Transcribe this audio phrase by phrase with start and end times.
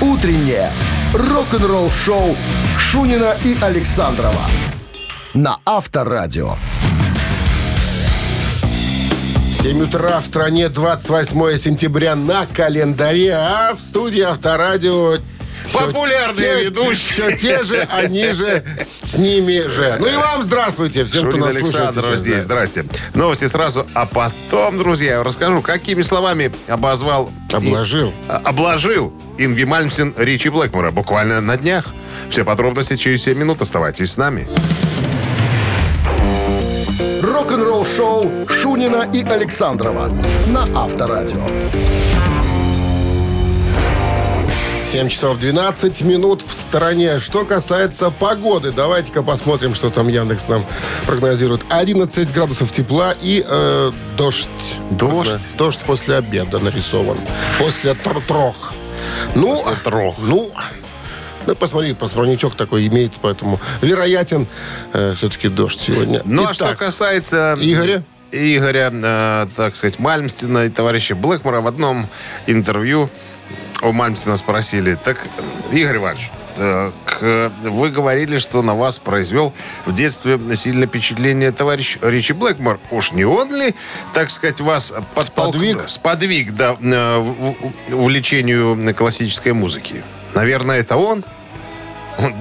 [0.00, 0.70] Утреннее
[1.12, 2.34] рок-н-ролл-шоу
[2.78, 4.46] Шунина и Александрова
[5.34, 6.54] на Авторадио.
[9.60, 15.18] 7 утра в стране, 28 сентября на календаре, а в студии Авторадио
[15.72, 17.36] Популярные ведущие.
[17.36, 18.62] Все те же, они же,
[19.02, 19.96] с ними же.
[19.98, 22.34] Ну и вам здравствуйте, всем, кто Шунин нас слушает Александр сейчас, здесь.
[22.34, 22.40] да.
[22.40, 22.84] Здрасте.
[23.14, 27.30] Новости сразу, а потом, друзья, я расскажу, какими словами обозвал...
[27.50, 28.12] и- Обложил.
[28.28, 31.86] а, обложил Ингви Мальмстин Ричи Блэкмора буквально на днях.
[32.28, 33.62] Все подробности через 7 минут.
[33.62, 34.46] Оставайтесь с нами.
[37.22, 40.10] Рок-н-ролл-шоу Шунина и Александрова
[40.48, 41.46] на Авторадио.
[44.90, 47.20] 7 часов 12 минут в стороне.
[47.20, 50.64] Что касается погоды, давайте-ка посмотрим, что там Яндекс нам
[51.06, 51.64] прогнозирует.
[51.68, 54.48] 11 градусов тепла и э, дождь.
[54.90, 55.48] Дождь?
[55.56, 57.18] Дождь после обеда нарисован.
[57.60, 58.72] После тр-трох.
[59.36, 60.16] Ну, После трох.
[60.18, 60.50] Ну,
[61.46, 64.48] ну, посмотри, посмотрничок такой имеется, поэтому вероятен
[64.92, 66.20] э, все-таки дождь сегодня.
[66.24, 67.56] Ну, а что Итак, касается...
[67.60, 68.02] Игоря?
[68.32, 72.08] Игоря, э, так сказать, Мальмстина и товарища Блэкмора в одном
[72.48, 73.08] интервью
[73.82, 75.26] у Мальмстина спросили, так,
[75.72, 76.92] Игорь Иванович, так,
[77.62, 79.54] вы говорили, что на вас произвел
[79.86, 82.78] в детстве сильное впечатление товарищ Ричи Блэкмор.
[82.90, 83.74] Уж не он ли,
[84.12, 85.88] так сказать, вас подтолк- Сподвиг?
[85.88, 87.54] сподвиг да, э,
[87.92, 90.02] увлечению классической музыки?
[90.34, 91.24] Наверное, это он?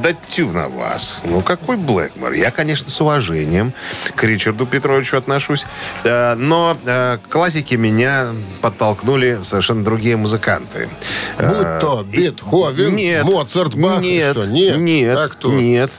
[0.02, 1.24] Да тю на вас.
[1.26, 2.34] Ну, какой Блэкмор?
[2.34, 3.74] Я, конечно, с уважением
[4.16, 5.66] к Ричарду Петровичу отношусь.
[6.04, 8.28] Э, Но э, к классике меня
[8.62, 10.90] подтолкнули совершенно другие музыканты.
[11.38, 14.78] Будь то Э, Бетховен, нет, Моцарт, Бах, нет, что, нет?
[14.78, 15.52] нет, А кто?
[15.52, 15.92] нет.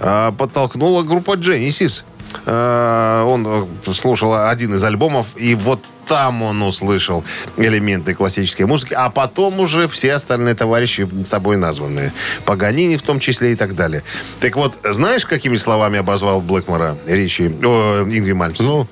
[0.00, 2.02] А, Подтолкнула группа Genesis.
[2.46, 3.46] Э, Он
[3.86, 7.22] э, слушал один из альбомов, и вот там он услышал
[7.56, 12.12] элементы классической музыки, а потом уже все остальные товарищи тобой названные.
[12.44, 14.02] Паганини в том числе и так далее.
[14.40, 18.58] Так вот, знаешь, какими словами обозвал Блэкмора Ричи, о, Ингви Мальмс?
[18.58, 18.88] Ну,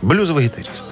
[0.00, 0.86] Блюзовый гитарист.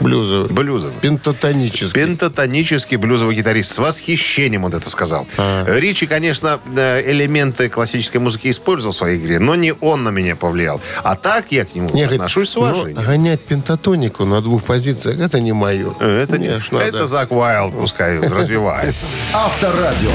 [0.00, 0.50] Блюзовый.
[0.50, 0.94] Блюзовый.
[1.00, 1.92] Пентатонический.
[1.92, 3.72] Пентатонический блюзовый гитарист.
[3.72, 5.26] С восхищением он это сказал.
[5.66, 10.36] Ричи, конечно, э, элементы классической музыки использовал в своей игре, но не он на меня
[10.36, 10.80] повлиял.
[11.02, 13.04] А так я к нему Не, говорит, отношусь с ну, уважением.
[13.04, 15.92] гонять пентатонику на двух позициях, это не мое.
[16.00, 16.88] это не, Конечно, надо.
[16.88, 18.94] это Зак Уайлд пускай развивает.
[19.32, 20.10] Авторадио.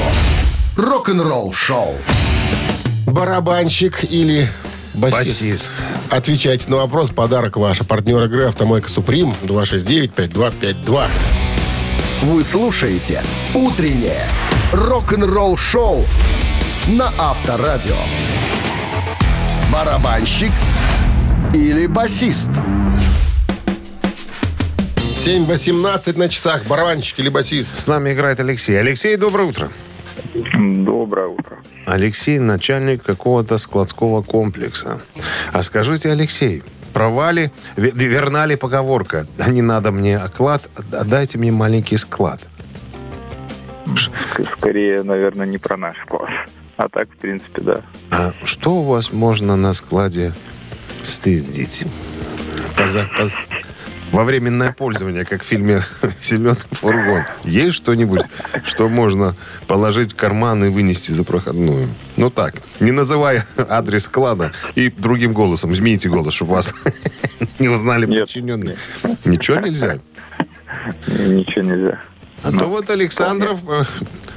[0.76, 1.94] Рок-н-ролл-шоу.
[3.06, 4.48] Барабанщик или
[4.96, 5.40] басист?
[5.40, 5.72] Басист.
[6.10, 7.10] Отвечайте на вопрос.
[7.10, 7.78] Подарок ваш.
[7.86, 11.08] Партнер игры «Автомойка Суприм» 269-5252.
[12.22, 13.22] Вы слушаете
[13.54, 14.26] «Утреннее
[14.72, 16.04] рок-н-ролл-шоу»
[16.88, 17.96] на Авторадио.
[19.72, 20.52] Барабанщик
[21.54, 22.50] или басист?
[25.26, 26.64] 7.18 на часах.
[26.66, 27.78] Барабанщик или басист?
[27.78, 28.78] С нами играет Алексей.
[28.78, 29.68] Алексей, доброе утро.
[30.54, 31.58] Доброе утро.
[31.86, 34.98] Алексей, начальник какого-то складского комплекса.
[35.52, 41.52] А скажите, Алексей, права ли, ве- верна ли поговорка «Не надо мне оклад, отдайте мне
[41.52, 42.40] маленький склад»?
[43.86, 46.30] Ск- Скорее, наверное, не про наш класс.
[46.76, 47.80] А так, в принципе, да.
[48.10, 50.32] А что у вас можно на складе
[51.04, 51.84] стыздить?
[52.76, 53.32] Поза- поз-
[54.12, 55.82] Во временное пользование, как в фильме
[56.22, 57.24] «Зеленый фургон».
[57.44, 58.22] Есть что-нибудь,
[58.64, 59.34] что можно
[59.66, 61.88] положить в карман и вынести за проходную?
[62.16, 65.72] Ну так, не называя адрес склада и другим голосом.
[65.72, 66.72] Измените голос, чтобы вас
[67.58, 68.22] не узнали Нет.
[68.22, 68.76] подчиненные.
[69.24, 69.98] Ничего нельзя?
[71.06, 72.00] Ничего нельзя.
[72.42, 73.82] А то вот Александров э,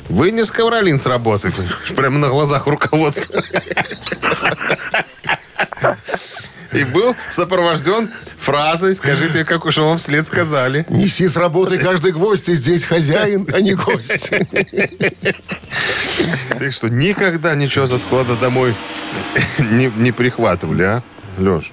[0.10, 1.52] вынес ковролин с работы.
[1.96, 3.44] Прямо на глазах руководства.
[6.74, 10.86] И был сопровожден фразой «Скажите, как уж вам вслед сказали».
[10.90, 14.32] Неси с работы каждый гвоздь, ты здесь хозяин, а не гость.
[16.60, 18.76] Так что никогда ничего со склада домой
[19.60, 21.04] не, не прихватывали, а,
[21.38, 21.72] Леш?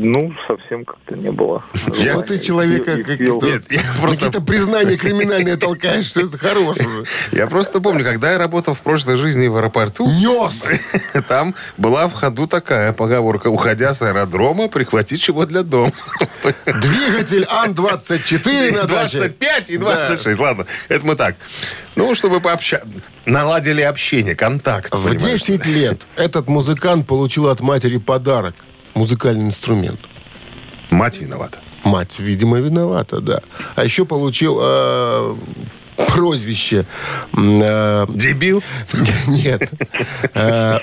[0.00, 1.64] Ну, совсем как-то не было.
[1.96, 3.40] Я- Вот ты человека И- и как пил.
[3.42, 7.04] Нет, я просто, Какие-то признания криминальные толкаешь, что это хорош уже.
[7.32, 10.66] я просто помню, когда я работал в прошлой жизни в аэропорту, Нес!
[11.28, 13.48] Там была в ходу такая поговорка.
[13.48, 15.92] Уходя с аэродрома, прихвати чего для дома.
[16.66, 19.16] Двигатель Ан-24 на даче.
[19.18, 20.38] 25 и 26.
[20.38, 21.34] Ладно, это мы так.
[21.96, 22.88] Ну, чтобы пообщаться.
[23.26, 24.94] Наладили общение, контакт.
[24.94, 25.40] В понимаешь?
[25.40, 28.54] 10 лет этот музыкант получил от матери подарок.
[28.98, 30.00] Музыкальный инструмент.
[30.90, 31.58] Мать виновата.
[31.84, 33.38] Мать, видимо, виновата, да.
[33.76, 35.36] А еще получил э,
[36.08, 36.84] прозвище.
[37.32, 38.60] э, Дебил?
[39.28, 39.70] Нет.
[40.34, 40.78] Э,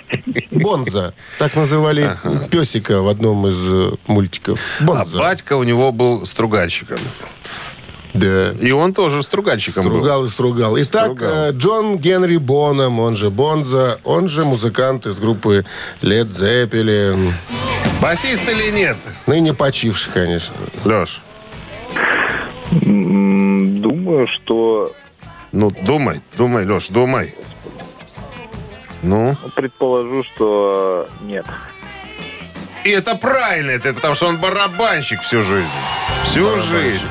[0.49, 1.13] Бонза.
[1.39, 2.17] Так называли
[2.49, 4.61] песика в одном из э, мультиков.
[4.87, 6.99] А батька у него был стругальщиком.
[8.13, 8.51] Да.
[8.61, 9.91] И он тоже стругальщиком был.
[9.91, 10.77] Стругал и стругал.
[10.77, 11.33] Итак, Стругал.
[11.33, 15.65] э, Джон Генри Боном, он же Бонза, он же музыкант из группы
[16.01, 17.33] Led Zeppelin.
[18.01, 18.97] Басист или нет?
[19.25, 20.55] Ныне почивший, конечно.
[20.83, 21.21] Леш,
[22.71, 24.91] Думаю, что
[25.51, 27.33] ну думай, думай, Леш, думай.
[29.01, 31.45] Ну, предположу, что нет.
[32.83, 35.69] и это правильно, это потому что он барабанщик всю жизнь.
[36.23, 37.07] Всю жизнь.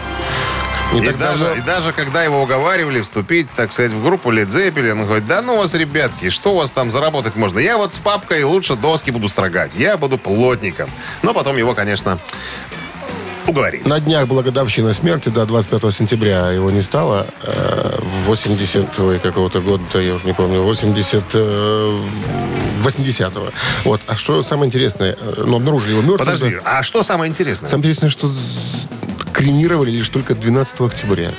[0.92, 4.46] Не И даже, давно- и даже когда его уговаривали вступить, так сказать, в группу Led
[4.46, 7.58] Zeppelin, он говорит, да ну вас, ребятки, что у вас там заработать можно?
[7.58, 10.88] Я вот с папкой лучше доски буду строгать, я буду плотником.
[11.22, 12.18] Но потом его, конечно,
[13.48, 13.82] уговорили.
[13.88, 17.26] На днях была годовщина смерти, да, 25 сентября его не стало.
[17.42, 21.22] Э, В 80 ой, какого-то года, я уже не помню, 80...
[21.34, 21.98] э,
[22.84, 23.48] 80-го.
[23.84, 24.00] Вот.
[24.06, 25.16] А что самое интересное?
[25.20, 26.18] э, Ну, обнаружили его мертвым.
[26.18, 26.78] Подожди, да.
[26.78, 27.68] а что самое интересное?
[27.68, 28.30] Самое интересное, что
[29.44, 31.30] кремировали лишь только 12 октября.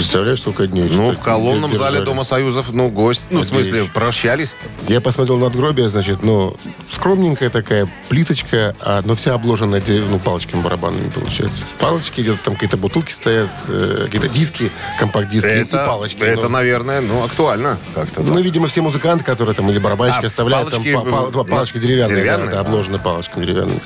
[0.00, 0.88] Представляешь, сколько дней?
[0.90, 4.56] Ну, в колонном зале Дома Союзов, ну, гость, ну, в смысле, прощались.
[4.88, 6.56] Я посмотрел надгробие, значит, ну,
[6.88, 11.64] скромненькая такая плиточка, а, но вся обложена дерев- ну, палочками барабанными, получается.
[11.78, 16.22] Палочки, где-то там какие-то бутылки стоят, э, какие-то диски, компакт-диски и Это, палочки.
[16.22, 16.48] это, ну.
[16.48, 18.22] наверное, ну, актуально как-то.
[18.22, 18.32] да.
[18.32, 21.44] Ну, видимо, все музыканты, которые там или барабанщики А, оставляют, палочки, там па- па- ну,
[21.44, 23.80] палочки деревянные, деревянные, да, да, обложены палочками деревянными.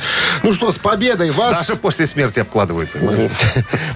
[0.45, 1.59] Ну что, с победой вас!
[1.67, 3.33] Даже после смерти обкладывают, понимаешь?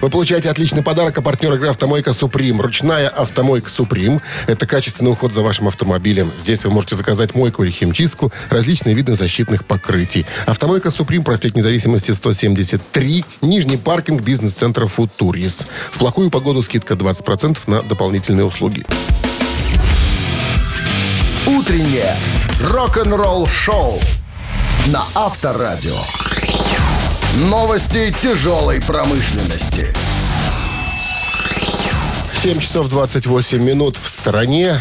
[0.01, 2.61] Вы получаете отличный подарок от партнера игры «Автомойка Суприм».
[2.61, 6.31] Ручная «Автомойка Суприм»— это качественный уход за вашим автомобилем.
[6.37, 10.25] Здесь вы можете заказать мойку или химчистку, различные виды защитных покрытий.
[10.45, 15.67] «Автомойка Суприм», проспект Независимости, 173, Нижний паркинг бизнес-центра «Футурис».
[15.91, 18.85] В плохую погоду скидка 20% на дополнительные услуги.
[21.47, 22.15] Утреннее
[22.63, 23.99] рок-н-ролл-шоу
[24.87, 25.97] на Авторадио.
[27.35, 29.93] Новости тяжелой промышленности.
[32.41, 34.79] 7 часов 28 минут в стороне.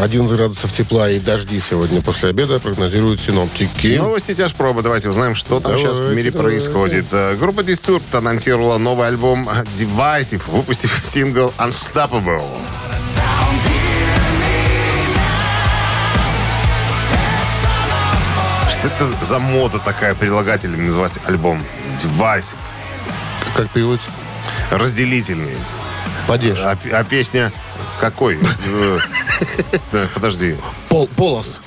[0.00, 3.98] 11 градусов тепла и дожди сегодня после обеда прогнозируют синоптики.
[3.98, 4.80] Новости тяжпроба.
[4.80, 6.58] Давайте узнаем, что там Давайте, сейчас в мире давайте.
[6.58, 7.04] происходит.
[7.12, 12.42] Э, Группа Disturbed анонсировала новый альбом Divisive, выпустив сингл Unstoppable.
[18.70, 21.62] Что это за мода такая прилагательным называть альбом?
[22.00, 22.56] Divisive.
[23.54, 24.10] Как переводится?
[24.70, 25.56] Разделительный.
[26.26, 26.58] Падеж.
[26.60, 27.52] А, а песня
[28.00, 28.38] какой?
[28.68, 28.98] Э,
[29.92, 30.56] да, Подожди.
[30.88, 31.60] Пол, полос.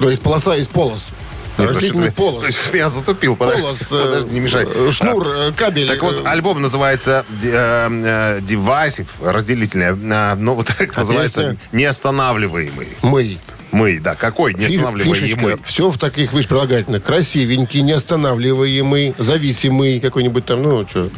[0.00, 1.10] Ну, есть полоса, есть полос.
[1.56, 2.44] Нет, Растительный полос.
[2.74, 3.36] Я затупил.
[3.36, 4.66] Полос, э, подожди, не мешай.
[4.68, 5.86] э, Шнур, э, кабель.
[5.86, 8.40] Так вот, э, альбом называется э, э,
[9.22, 9.86] разделительный.
[9.86, 11.56] э, Ну, вот так А называется?
[11.72, 12.88] Неостанавливаемый.
[13.02, 13.38] Мы.
[13.72, 14.14] Мы, да.
[14.14, 15.58] Какой неостанавливаемый?
[15.64, 17.02] Все в таких, видишь, прилагательных.
[17.04, 21.08] Красивенький, неостанавливаемый, зависимый какой-нибудь там, ну, что.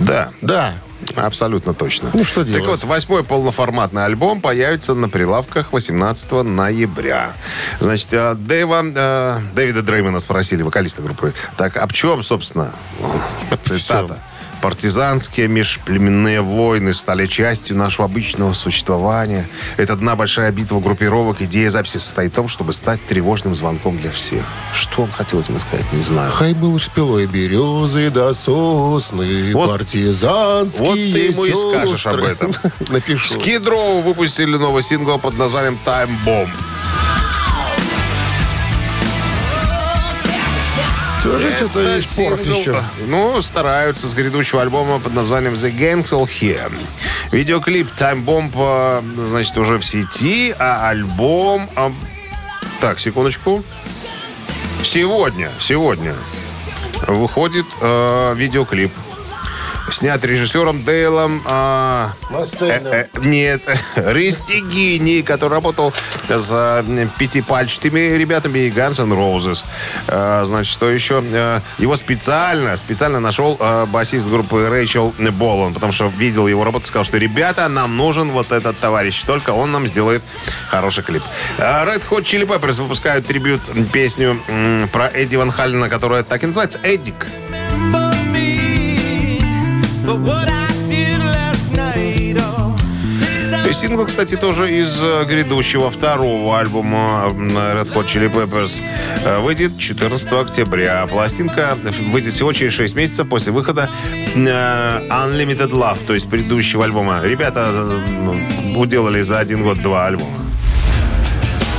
[0.00, 0.74] Да, Да.
[1.16, 2.10] Абсолютно точно.
[2.14, 2.66] Ну, что Так делать?
[2.66, 7.32] вот, восьмой полноформатный альбом появится на прилавках 18 ноября.
[7.80, 11.34] Значит, э, Дэйва, э, Дэвида Дреймона спросили, вокалиста группы.
[11.56, 12.72] Так, а в чем, собственно,
[13.62, 14.18] цитата?
[14.62, 19.48] Партизанские межплеменные войны стали частью нашего обычного существования.
[19.76, 21.40] Это одна большая битва группировок.
[21.42, 24.42] Идея записи состоит в том, чтобы стать тревожным звонком для всех.
[24.72, 26.32] Что он хотел этим сказать, не знаю.
[26.32, 32.52] Хай был шпилой березы до сосны, Вот- партизанские вот ты ему и скажешь об этом.
[32.88, 33.34] Напишу.
[33.38, 36.50] Скидроу выпустили новый сингл под названием «Time Bomb».
[41.26, 42.82] Тоже что-то Это есть порох сингл, еще.
[43.06, 46.72] Ну, стараются с грядущего альбома под названием The Gangs All Here.
[47.32, 51.68] Видеоклип Time Bomb, э, значит, уже в сети, а альбом...
[51.74, 51.92] а,
[52.80, 53.64] Так, секундочку.
[54.82, 56.14] Сегодня, сегодня
[57.08, 58.92] выходит э, видеоклип.
[59.90, 61.42] Снят режиссером Дейлом...
[61.46, 62.10] а,
[62.60, 63.62] э, э, нет,
[63.96, 65.92] Ристигини, который работал
[66.28, 66.84] за
[67.18, 69.64] пятипальчатыми ребятами и Guns N' Roses.
[70.08, 71.22] Э, Значит, что еще?
[71.24, 76.86] Э, Его специально, специально нашел э, басист группы Рэйчел Болан, потому что видел его работу,
[76.86, 80.22] сказал, что, ребята, нам нужен вот этот товарищ, только он нам сделает
[80.68, 81.22] хороший клип.
[81.58, 83.60] Э, Red Hot Chili Peppers выпускают трибют
[83.92, 87.26] песню м, про Эдди Ван Халлена, которая так и называется «Эдик».
[93.68, 98.80] И сингл, кстати, тоже из э, грядущего второго альбома Red Hot Chili Peppers.
[99.24, 101.04] Э, Выйдет 14 октября.
[101.06, 101.76] Пластинка
[102.12, 104.38] выйдет всего через 6 месяцев после выхода э,
[105.08, 107.20] Unlimited Love, то есть предыдущего альбома.
[107.24, 107.72] Ребята
[108.76, 110.30] уделали за один год два альбома.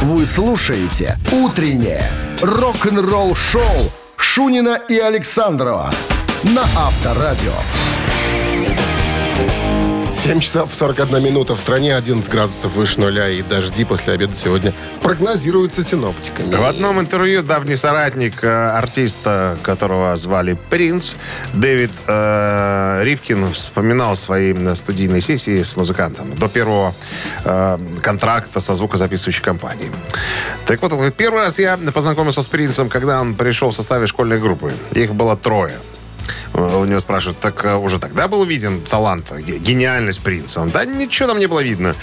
[0.02, 2.04] Вы слушаете «Утреннее
[2.42, 5.90] рок-н-ролл-шоу» Шунина и Александрова
[6.44, 7.54] на Авторадио.
[10.18, 14.74] 7 часов 41 минута в стране, 11 градусов выше нуля и дожди после обеда сегодня
[15.04, 16.56] прогнозируются синоптиками.
[16.56, 21.14] В одном интервью давний соратник э, артиста, которого звали Принц,
[21.54, 26.96] Дэвид э, Ривкин вспоминал свои э, студийные сессии с музыкантом до первого
[27.46, 29.92] э, контракта со звукозаписывающей компанией.
[30.66, 34.08] Так вот, он говорит, первый раз я познакомился с Принцем, когда он пришел в составе
[34.08, 34.74] школьной группы.
[34.94, 35.76] Их было трое.
[36.54, 40.62] Э, У него спрашивают, так э, уже тогда был виден талант, ге- гениальность принца?
[40.62, 41.96] Он, да ничего там не было видно.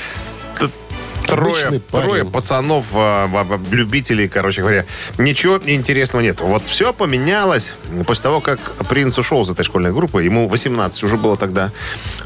[1.26, 4.84] Трое, трое пацанов, в- любителей, короче говоря.
[5.18, 6.40] Ничего интересного нет.
[6.40, 7.74] Вот все поменялось
[8.06, 10.22] после того, как принц ушел из этой школьной группы.
[10.22, 11.72] Ему 18 уже было тогда.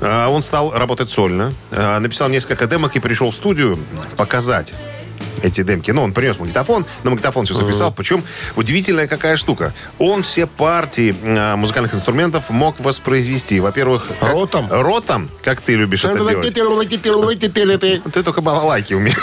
[0.01, 1.55] Э, Он стал работать сольно.
[1.71, 3.79] Написал несколько демок и пришел в студию
[4.17, 4.75] показать
[5.43, 5.91] эти демки.
[5.91, 7.93] Ну, он принес магнитофон, на магнитофон все записал.
[7.93, 8.25] Причем
[8.57, 9.73] удивительная какая штука.
[9.99, 13.61] Он все партии э, музыкальных инструментов мог воспроизвести.
[13.61, 14.07] Во-первых...
[14.21, 14.67] как- Ротом?
[14.71, 16.47] Ротом, как ты любишь это делать.
[18.13, 19.17] Ты только балалайки умеешь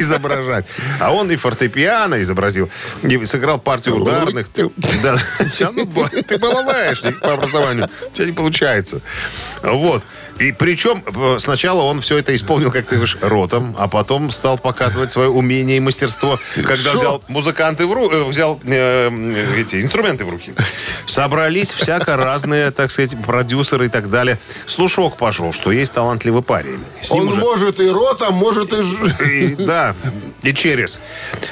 [0.00, 0.66] изображать.
[1.00, 2.70] А он и фортепиано изобразил,
[3.02, 4.48] и сыграл партию ударных.
[5.02, 5.16] Да,
[5.52, 7.88] Всё, ну, ба- ты балалаешник по образованию.
[8.10, 9.00] У тебя не получается.
[9.62, 10.02] Вот.
[10.38, 14.56] И причем э, сначала он все это исполнил, как ты говоришь, ротом, а потом стал
[14.56, 16.98] показывать свое умение и мастерство, когда Шо?
[16.98, 20.54] взял музыканты в руки, взял э, эти инструменты в руки.
[21.06, 24.38] Собрались всяко разные, так сказать, продюсеры и так далее.
[24.66, 26.78] Слушок пошел, что есть талантливый парень.
[27.10, 29.56] Он уже- может и ротом, может и...
[29.58, 29.96] да,
[30.42, 31.00] и через.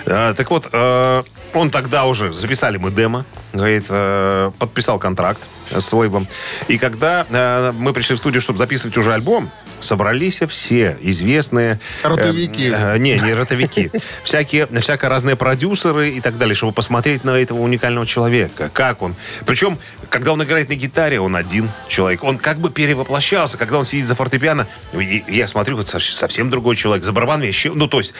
[0.07, 1.23] А, так вот, э,
[1.55, 5.41] он тогда уже, записали мы демо, говорит, э, подписал контракт
[5.71, 6.27] с лейблом.
[6.69, 11.79] И когда э, мы пришли в студию, чтобы записывать уже альбом, собрались все известные...
[12.03, 12.71] э, Ротовики.
[12.73, 13.91] э, не, не ротовики.
[14.25, 18.71] Всякие, всяко разные продюсеры и так далее, чтобы посмотреть на этого уникального человека.
[18.73, 19.15] Как он.
[19.47, 19.79] Причем,
[20.09, 22.25] когда он играет на гитаре, он один человек.
[22.25, 23.57] Он как бы перевоплощался.
[23.57, 27.05] Когда он сидит за фортепиано, и- и я смотрю, вот совсем другой человек.
[27.05, 27.73] За барабанами еще...
[27.73, 28.15] Ну, то есть,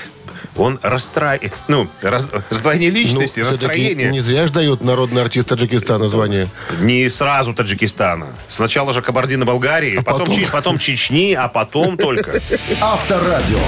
[0.57, 1.53] он расстраивает...
[1.69, 4.11] Ну, раз- раздвоение Ну, личности, всё-таки расстроение.
[4.11, 6.49] Не зря ж дают народный артист Таджикистана звание.
[6.81, 8.29] Не сразу Таджикистана.
[8.49, 10.35] Сначала же Кабардино-Болгарии, потом, потом?
[10.37, 12.41] Чи- потом Чечни, а потом только.
[12.81, 13.59] Авторадио.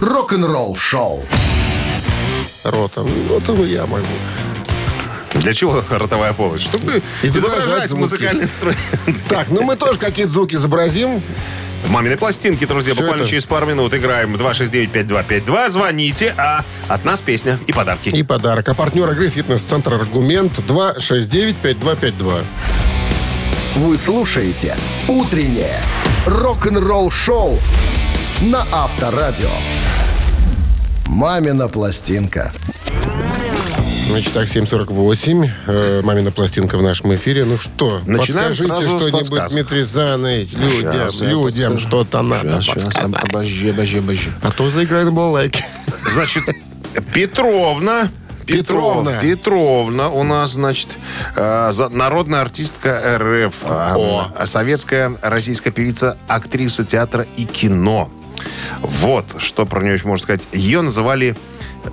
[0.00, 1.24] Рок-н-ролл шоу.
[2.64, 3.28] Ротом.
[3.28, 4.04] Ротом я могу.
[5.34, 6.64] Для чего ротовая полость?
[6.64, 8.00] Чтобы Изображать изображать звуки.
[8.02, 8.80] музыкальный инструмент.
[9.28, 11.22] Так, ну мы тоже какие-то звуки изобразим.
[11.86, 12.92] Мамины пластинки, друзья.
[12.92, 13.30] Всё Буквально это.
[13.30, 15.68] через пару минут играем 269-5252.
[15.70, 18.08] Звоните, а от нас песня и подарки.
[18.08, 18.68] И подарок.
[18.68, 22.44] А партнер игры «Фитнес-центр Аргумент» 269-5252.
[23.76, 25.80] Вы слушаете «Утреннее
[26.28, 27.58] рок-н-ролл-шоу»
[28.42, 29.50] на Авторадио.
[31.06, 32.52] «Мамина пластинка».
[34.10, 35.50] На часах 7.48.
[35.66, 37.44] Э, мамина пластинка в нашем эфире.
[37.44, 43.22] Ну что, Начинаем подскажите что-нибудь, Заны, людям, Щас людям что-то надо подсказать.
[43.22, 44.30] обожди, обожди, обожди.
[44.42, 45.64] А то заиграем балалайки.
[46.06, 46.44] Значит,
[47.12, 48.10] Петровна.
[48.48, 49.20] Петровна.
[49.20, 50.96] Петровна у нас, значит,
[51.36, 53.54] э, за- народная артистка РФ.
[53.64, 54.28] О.
[54.38, 58.10] э, Советская российская певица, актриса театра и кино.
[58.80, 60.42] Вот, что про нее еще можно сказать.
[60.52, 61.36] Ее называли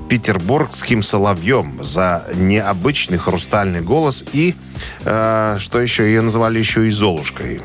[0.09, 4.55] петербургским соловьем за необычный хрустальный голос и,
[5.03, 7.61] э, что еще, ее называли еще и Золушкой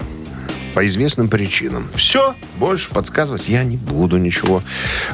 [0.75, 1.89] по известным причинам.
[1.95, 4.63] Все, больше подсказывать я не буду ничего.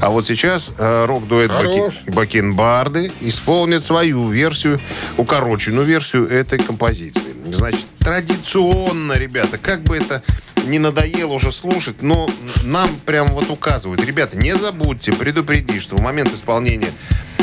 [0.00, 1.50] А вот сейчас э, рок-дуэт.
[1.50, 4.80] Баки- Бакенбарды исполнит свою версию,
[5.16, 7.22] укороченную версию этой композиции.
[7.52, 10.22] Значит, традиционно, ребята, как бы это
[10.66, 12.28] не надоело уже слушать, но
[12.64, 14.04] нам прям вот указывают.
[14.04, 16.92] Ребята, не забудьте предупредить, что в момент исполнения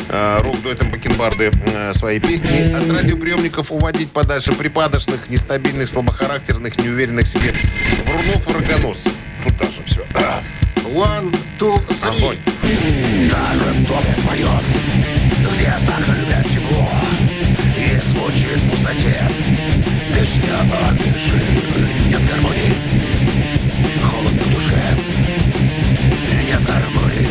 [0.10, 7.56] э, рок-дуэтом Бакенбарды э, своей песни от радиоприемников уводить подальше припадочных, нестабильных, слабохарактерных, неуверенных себе
[8.06, 9.14] врунов и рогоносцев.
[9.44, 10.06] Тут даже все.
[10.94, 12.18] One, two, three.
[12.18, 12.38] Огонь.
[13.32, 14.60] Даже в доме твоем,
[15.54, 16.88] где так любят тепло
[17.76, 19.28] И звучит в пустоте
[20.24, 20.64] Песня о
[20.94, 21.36] меньше
[22.08, 22.74] Нет гармонии
[24.02, 24.98] Холодно в душе
[26.48, 27.28] Нет гармонии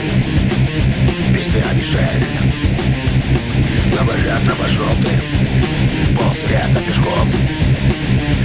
[1.33, 2.27] Песня о Мишель
[3.97, 5.09] Говорят, обошел ты
[6.15, 7.33] Полсвета пешком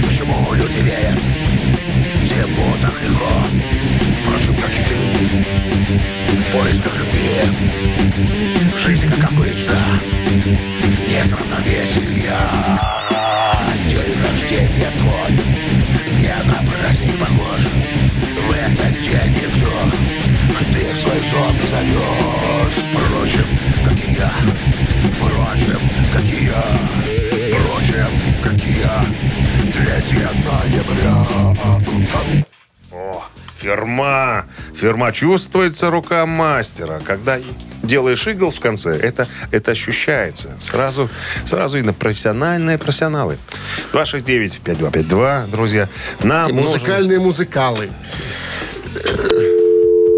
[0.06, 1.20] Почему люди верят
[2.22, 3.28] Всему так легко
[4.22, 4.96] Впрочем, как и ты
[6.38, 7.42] в поисках любви
[8.78, 10.00] Жизнь, как обычно,
[11.06, 12.97] нет равновесия
[13.86, 15.32] День рождения твой.
[16.18, 17.62] Не на праздник похож.
[18.46, 19.70] В этот день никто.
[20.72, 23.46] Ты в свой сон не зовешь Впрочем,
[23.84, 24.32] как и я.
[25.12, 25.80] Впрочем,
[26.12, 26.64] как и я.
[27.50, 28.10] Впрочем,
[28.42, 29.04] как и я.
[29.72, 31.26] 3 ноября.
[32.92, 33.24] О,
[33.58, 34.46] ферма.
[34.74, 37.00] Ферма чувствуется рука мастера.
[37.04, 37.38] Когда
[37.88, 40.50] делаешь игл в конце, это, это ощущается.
[40.62, 41.08] Сразу,
[41.44, 43.38] сразу видно профессиональные профессионалы.
[43.92, 45.88] 269-5252, друзья.
[46.22, 47.90] Нам И нужен- музыкальные музыкалы.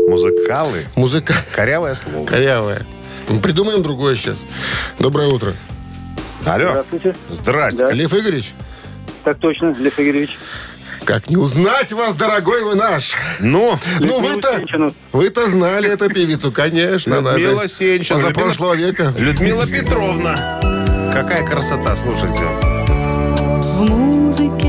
[0.09, 0.87] Музыкалы.
[0.97, 1.35] Музыка...
[1.55, 2.27] Корявое слово.
[2.27, 2.85] Корявая.
[3.29, 4.39] Ну, Придумаем другое сейчас.
[4.99, 5.55] Доброе утро.
[6.45, 6.71] Алло.
[6.71, 7.15] Здравствуйте.
[7.29, 7.85] Здрасте.
[7.87, 7.93] Да.
[7.93, 8.53] Лев Игоревич,
[9.25, 10.37] Так точно, Лев Игоревич.
[11.05, 13.13] Как не узнать вас, дорогой вы наш?
[13.41, 14.65] Ну, Ну, вы-то,
[15.13, 17.15] вы-то знали эту певицу, конечно.
[17.17, 17.69] Людмила.
[17.69, 18.19] Сенчина.
[18.19, 19.13] Позапрошлого века.
[19.17, 20.61] Людмила Петровна.
[21.13, 22.43] Какая красота, слушайте.
[23.63, 24.60] В музыке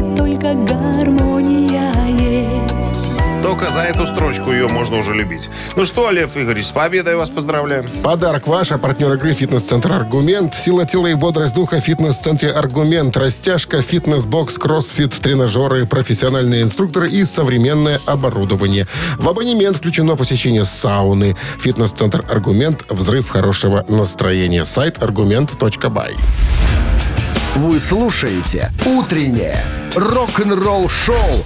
[3.52, 5.50] Только за эту строчку ее можно уже любить.
[5.76, 7.86] Ну что, Лев Игоревич, с победой вас поздравляем.
[8.02, 10.56] Подарок ваш, а партнер игры «Фитнес-центр Аргумент».
[10.56, 13.18] Сила тела и бодрость духа в «Фитнес-центре Аргумент».
[13.18, 18.88] Растяжка, фитнес-бокс, кроссфит, тренажеры, профессиональные инструкторы и современное оборудование.
[19.18, 21.36] В абонемент включено посещение сауны.
[21.60, 22.86] «Фитнес-центр Аргумент».
[22.88, 24.64] Взрыв хорошего настроения.
[24.64, 26.16] Сайт аргумент.by.
[27.58, 29.62] Вы слушаете «Утреннее
[29.94, 31.46] рок-н-ролл-шоу»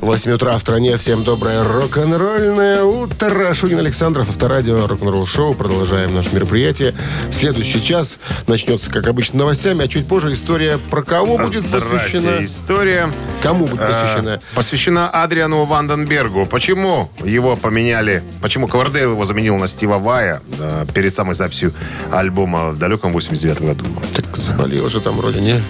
[0.00, 0.96] 8 утра в стране.
[0.96, 3.52] Всем доброе рок-н-ролльное утро.
[3.52, 5.54] Шунин Александров, Авторадио, рок-н-ролл шоу.
[5.54, 6.94] Продолжаем наше мероприятие.
[7.32, 12.44] Следующий час начнется, как обычно, новостями, а чуть позже история про кого будет посвящена.
[12.44, 13.10] История
[13.42, 14.28] Кому будет посвящена?
[14.36, 16.46] э, посвящена Адриану Ванденбергу.
[16.46, 21.74] Почему его поменяли, почему Ковардейл его заменил на Стива Вая э, перед самой записью
[22.12, 23.84] альбома в далеком 89 году?
[24.14, 25.60] Так заболел же там вроде, не?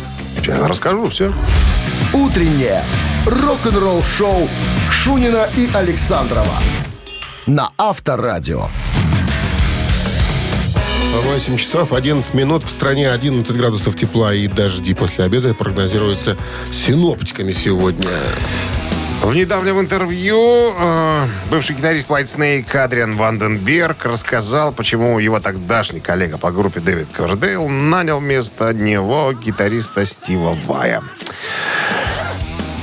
[0.43, 1.33] Сейчас расскажу, все.
[2.13, 2.83] «Утреннее
[3.27, 4.49] рок-н-ролл-шоу»
[4.91, 6.59] Шунина и Александрова
[7.47, 8.69] на Авторадио.
[11.23, 12.65] 8 часов 11 минут.
[12.65, 16.37] В стране 11 градусов тепла и дожди после обеда прогнозируются
[16.73, 18.09] синоптиками сегодня.
[19.23, 26.39] В недавнем интервью э, бывший гитарист White Snake Адриан Ванденберг рассказал, почему его тогдашний коллега
[26.39, 31.03] по группе Дэвид Ковердейл нанял вместо него гитариста Стива Вая.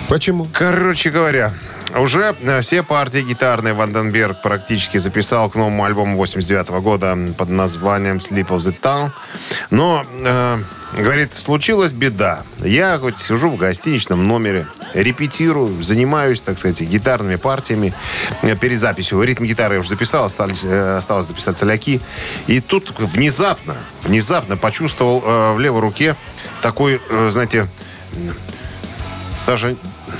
[0.07, 0.47] Почему?
[0.53, 1.53] Короче говоря,
[1.97, 8.17] уже э, все партии гитарные Ванденберг практически записал к новому альбому 89 года под названием
[8.17, 9.11] Sleep of the Town.
[9.71, 10.57] Но, э,
[10.97, 12.43] говорит, случилась беда.
[12.59, 17.93] Я хоть сижу в гостиничном номере, репетирую, занимаюсь, так сказать, гитарными партиями
[18.41, 19.21] э, перед записью.
[19.21, 22.01] Ритм гитары я уже записал, остались, э, осталось записать соляки.
[22.47, 26.15] И тут внезапно, внезапно почувствовал э, в левой руке
[26.61, 27.67] такой, э, знаете,
[29.45, 29.75] даже,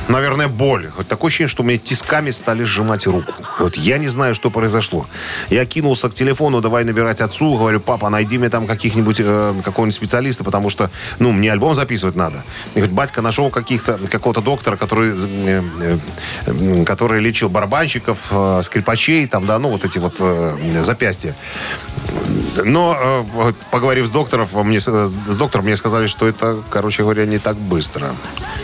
[0.08, 0.91] наверное, боль.
[0.98, 3.34] Вот такое ощущение, что мне тисками стали сжимать руку.
[3.60, 5.08] Вот я не знаю, что произошло.
[5.50, 7.58] Я кинулся к телефону, давай набирать отцу.
[7.58, 12.15] Говорю, папа, найди мне там каких-нибудь, э, какого-нибудь специалиста, потому что, ну, мне альбом записывать
[12.15, 12.43] надо.
[12.74, 15.63] И говорит, батька нашел каких-то, какого-то доктора, который, э,
[16.45, 21.36] э, который лечил барабанщиков, э, скрипачей, там, да, ну, вот эти вот э, запястья.
[22.63, 27.26] Но, э, поговорив с доктором, мне, с с доктором мне сказали, что это, короче говоря,
[27.26, 28.08] не так быстро.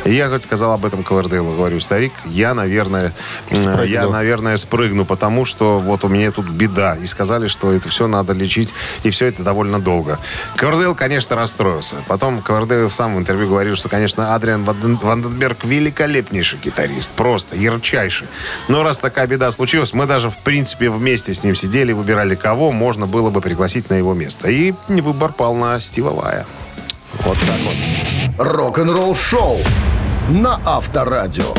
[0.06, 1.56] И я, говорит, сказал об этом Ковердейлу.
[1.56, 3.14] Говорю, старик, я, наверное,
[3.50, 3.84] э, Спрыгну.
[3.84, 6.96] я, наверное, спрыгну, потому что вот у меня тут беда.
[6.96, 8.74] И сказали, что это все надо лечить,
[9.04, 10.20] и все это довольно долго.
[10.56, 11.98] Ковердейл, конечно, расстроился.
[12.08, 17.12] Потом Ковердейл сам в интервью говорил, что, конечно, Адриан Ванден- Ванденберг великолепнейший гитарист.
[17.12, 18.28] Просто ярчайший.
[18.68, 22.72] Но раз такая беда случилась, мы даже, в принципе, вместе с ним сидели, выбирали, кого
[22.72, 24.50] можно было бы пригласить на его место.
[24.50, 26.46] И выбор пал на Стива Вая.
[27.26, 28.48] Вот так вот.
[28.48, 29.58] Рок-н-ролл-шоу
[30.30, 31.54] на Авторадио.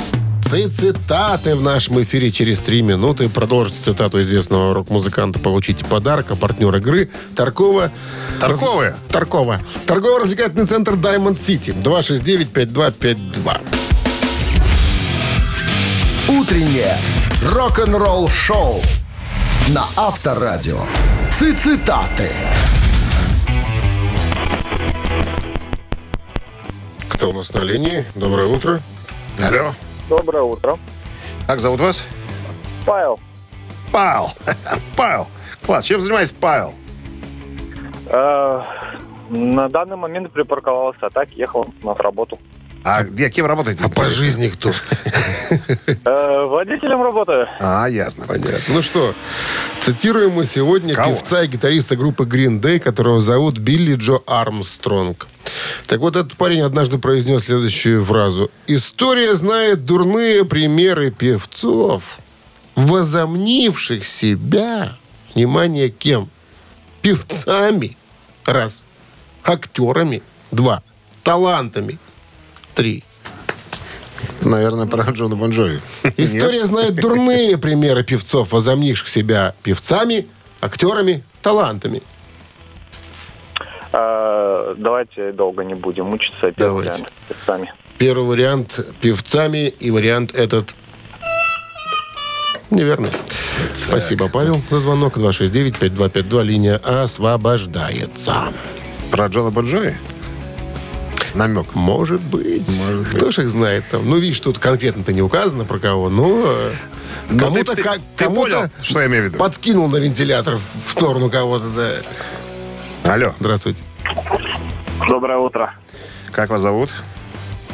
[0.53, 3.31] Цитаты в нашем эфире через три минуты.
[3.31, 5.39] Продолжите цитату известного рок-музыканта.
[5.39, 6.27] Получите подарок.
[6.31, 7.91] А партнер игры Таркова.
[8.39, 8.95] Тарковые?
[9.09, 9.63] Таркова.
[9.87, 11.75] Торгово-развлекательный центр Diamond City.
[11.83, 13.61] 269-5252.
[16.29, 16.99] Утреннее
[17.51, 18.83] рок-н-ролл-шоу
[19.69, 20.85] на Авторадио.
[21.39, 22.31] Цитаты.
[27.09, 28.05] Кто у нас на линии?
[28.15, 28.81] Доброе утро.
[29.43, 29.73] Алло.
[30.09, 30.79] Доброе утро.
[31.47, 32.05] Как зовут вас?
[32.87, 33.19] Павел,
[33.93, 34.31] Павел.
[34.97, 35.27] Павел.
[35.65, 35.85] Класс.
[35.85, 36.75] Чем занимается Павел?
[38.07, 38.63] э,
[39.31, 42.39] на данный момент припарковался, а так ехал на работу.
[42.85, 43.85] А где, кем работаете?
[43.85, 44.73] А по жизни кто?
[46.05, 47.47] Э, водителем работаю.
[47.61, 48.25] А, ясно.
[48.27, 48.59] Понятно.
[48.69, 49.15] Ну что,
[49.81, 51.15] цитируем мы сегодня Кого?
[51.15, 55.29] певца и гитариста группы Green Day, которого зовут Билли Джо Армстронг.
[55.87, 58.51] Так вот, этот парень однажды произнес следующую фразу.
[58.67, 62.19] «История знает дурные примеры певцов,
[62.75, 64.97] возомнивших себя,
[65.35, 66.31] внимание, кем?
[67.03, 67.97] Певцами,
[68.47, 68.85] раз,
[69.45, 70.83] актерами, два,
[71.23, 71.99] талантами,
[72.75, 73.05] три».
[74.43, 75.81] Наверное, про Джона Бонжови.
[76.17, 80.27] История знает дурные примеры певцов, возомнивших себя певцами,
[80.61, 82.03] актерами, талантами.
[83.93, 86.53] А, давайте долго не будем мучиться.
[86.53, 86.91] Первый Давайте.
[86.91, 87.13] вариант
[87.47, 87.73] сами.
[87.99, 90.75] Первый вариант певцами и вариант этот
[92.71, 93.09] неверно.
[93.75, 95.19] Спасибо, Павел, за звонок.
[95.19, 98.35] 269-5252, линия освобождается.
[99.11, 99.93] Про Джона Бонжови?
[101.35, 101.75] Намек.
[101.75, 102.69] Может быть.
[102.79, 103.17] Может быть.
[103.17, 104.09] Кто ж их знает там?
[104.09, 106.43] Ну, видишь, тут конкретно-то не указано про кого, но...
[106.47, 106.73] э,
[107.31, 109.39] Ну, Кому-то, как- ты кому-то понял, что я имею в виду?
[109.39, 113.13] подкинул на вентилятор в сторону кого-то, да.
[113.15, 113.83] Алло, Здравствуйте.
[115.09, 115.75] Доброе утро.
[116.33, 116.91] как вас зовут?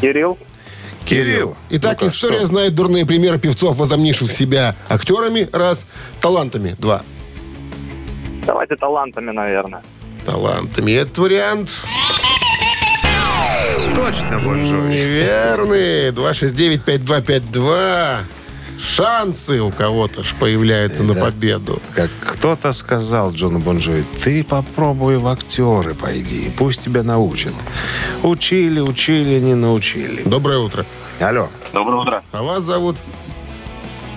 [0.01, 0.39] Кирилл.
[1.05, 1.57] Кирилл.
[1.71, 2.47] Итак, Ну-ка, история что?
[2.49, 5.85] знает дурные примеры певцов, возомнивших себя актерами, раз,
[6.21, 7.03] талантами, два.
[8.47, 9.83] Давайте талантами, наверное.
[10.25, 10.93] Талантами.
[10.93, 11.71] Этот вариант
[13.95, 14.95] Точно Бонжови.
[14.95, 16.11] неверный.
[16.13, 18.19] 269-5252.
[18.79, 21.83] Шансы у кого-то ж появляются на победу.
[21.97, 27.53] Как кто-то сказал Джону Бонжови, ты попробуй в актеры пойди, пусть тебя научат.
[28.23, 30.23] Учили, учили, не научили.
[30.25, 30.85] Доброе утро.
[31.21, 31.49] Алло.
[31.73, 32.23] Доброе утро.
[32.31, 32.97] А вас зовут?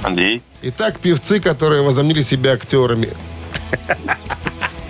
[0.04, 0.44] Андрей.
[0.62, 3.10] Итак, певцы, которые возомнили себя актерами.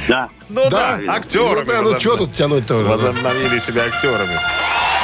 [0.07, 0.29] Да.
[0.49, 1.65] Ну да, актерами.
[1.65, 2.89] Ну, да, ну что тут тянуть-то уже?
[2.89, 4.37] Возобновили себя актерами.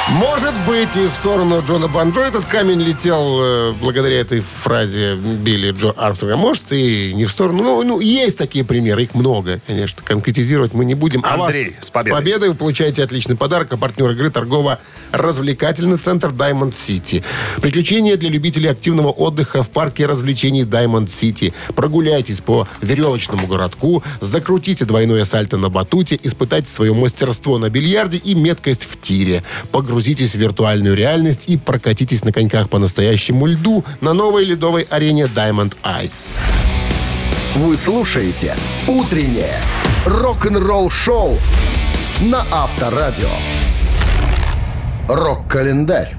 [0.10, 5.72] Может быть, и в сторону Джона Банджо этот камень летел э, благодаря этой фразе Билли
[5.72, 6.38] Джо Армстронга.
[6.38, 7.62] Может, и не в сторону.
[7.62, 10.02] Ну, ну, есть такие примеры, их много, конечно.
[10.06, 11.22] Конкретизировать мы не будем.
[11.26, 12.50] А Андрей, вас с победой.
[12.50, 13.74] вы получаете отличный подарок.
[13.74, 17.22] А партнер игры торгово-развлекательный центр Diamond City.
[17.62, 21.54] Приключения для любителей активного отдыха в парке развлечений Diamond City.
[21.76, 28.36] Прогуляйтесь по веревочному городку, закрутите двойное сальто на батуте, испытайте свое мастерство на бильярде и
[28.36, 29.43] меткость в тире.
[29.74, 29.97] Погрузитесь
[30.34, 35.76] в виртуальную реальность и прокатитесь на коньках по настоящему льду на новой ледовой арене Diamond
[35.84, 36.40] Ice.
[37.56, 38.56] Вы слушаете
[38.88, 39.60] «Утреннее
[40.06, 41.38] рок-н-ролл-шоу»
[42.22, 43.30] на Авторадио.
[45.08, 46.18] Рок-календарь.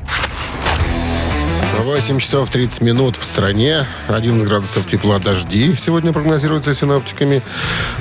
[1.83, 7.43] 8 часов 30 минут в стране, 11 градусов тепла дожди сегодня прогнозируется синоптиками.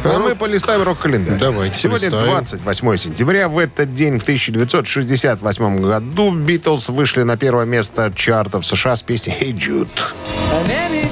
[0.04, 1.38] А мы полистаем рок-календарь.
[1.40, 2.44] Давайте Сегодня полистаем.
[2.46, 3.48] 28 сентября.
[3.48, 9.36] В этот день, в 1968 году, Битлз вышли на первое место чартов США с песней
[9.40, 11.07] «Hey Jude».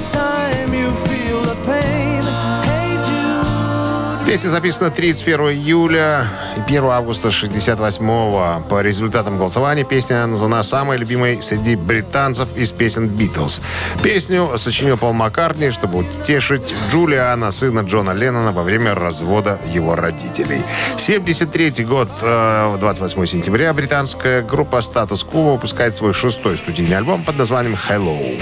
[4.36, 11.40] Песня записана 31 июля и 1 августа 68 По результатам голосования песня названа самой любимой
[11.40, 13.62] среди британцев из песен Битлз.
[14.02, 20.62] Песню сочинил Пол Маккартни, чтобы утешить Джулиана, сына Джона Леннона, во время развода его родителей.
[20.98, 27.38] 73 год, э, 28 сентября, британская группа Status Quo выпускает свой шестой студийный альбом под
[27.38, 28.38] названием «Hello».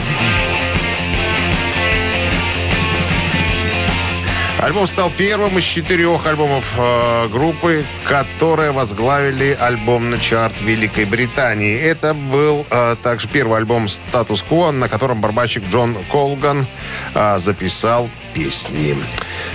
[4.65, 11.79] Альбом стал первым из четырех альбомов э, группы, которые возглавили альбомный чарт Великой Британии.
[11.79, 16.67] Это был э, также первый альбом «Статус Quo», на котором барабанщик Джон Колган
[17.15, 18.97] э, записал песни.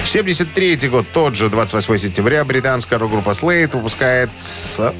[0.04, 4.30] 73 год, тот же 28 сентября, британская рок-группа Slade выпускает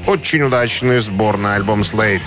[0.06, 2.26] очень удачный сборный альбом Slade.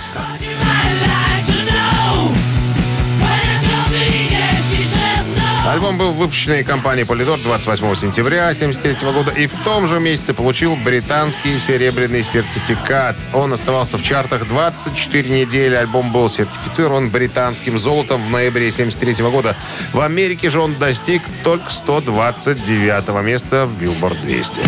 [5.74, 10.76] Альбом был выпущен компанией Polydor 28 сентября 1973 года и в том же месяце получил
[10.76, 13.16] британский серебряный сертификат.
[13.32, 15.74] Он оставался в чартах 24 недели.
[15.74, 19.56] Альбом был сертифицирован британским золотом в ноябре 1973 года.
[19.92, 24.60] В Америке же он достиг только 129 места в Billboard 200.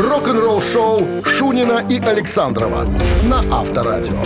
[0.00, 2.88] Рок-н-ролл-шоу Шунина и Александрова
[3.22, 4.20] на Авторадио.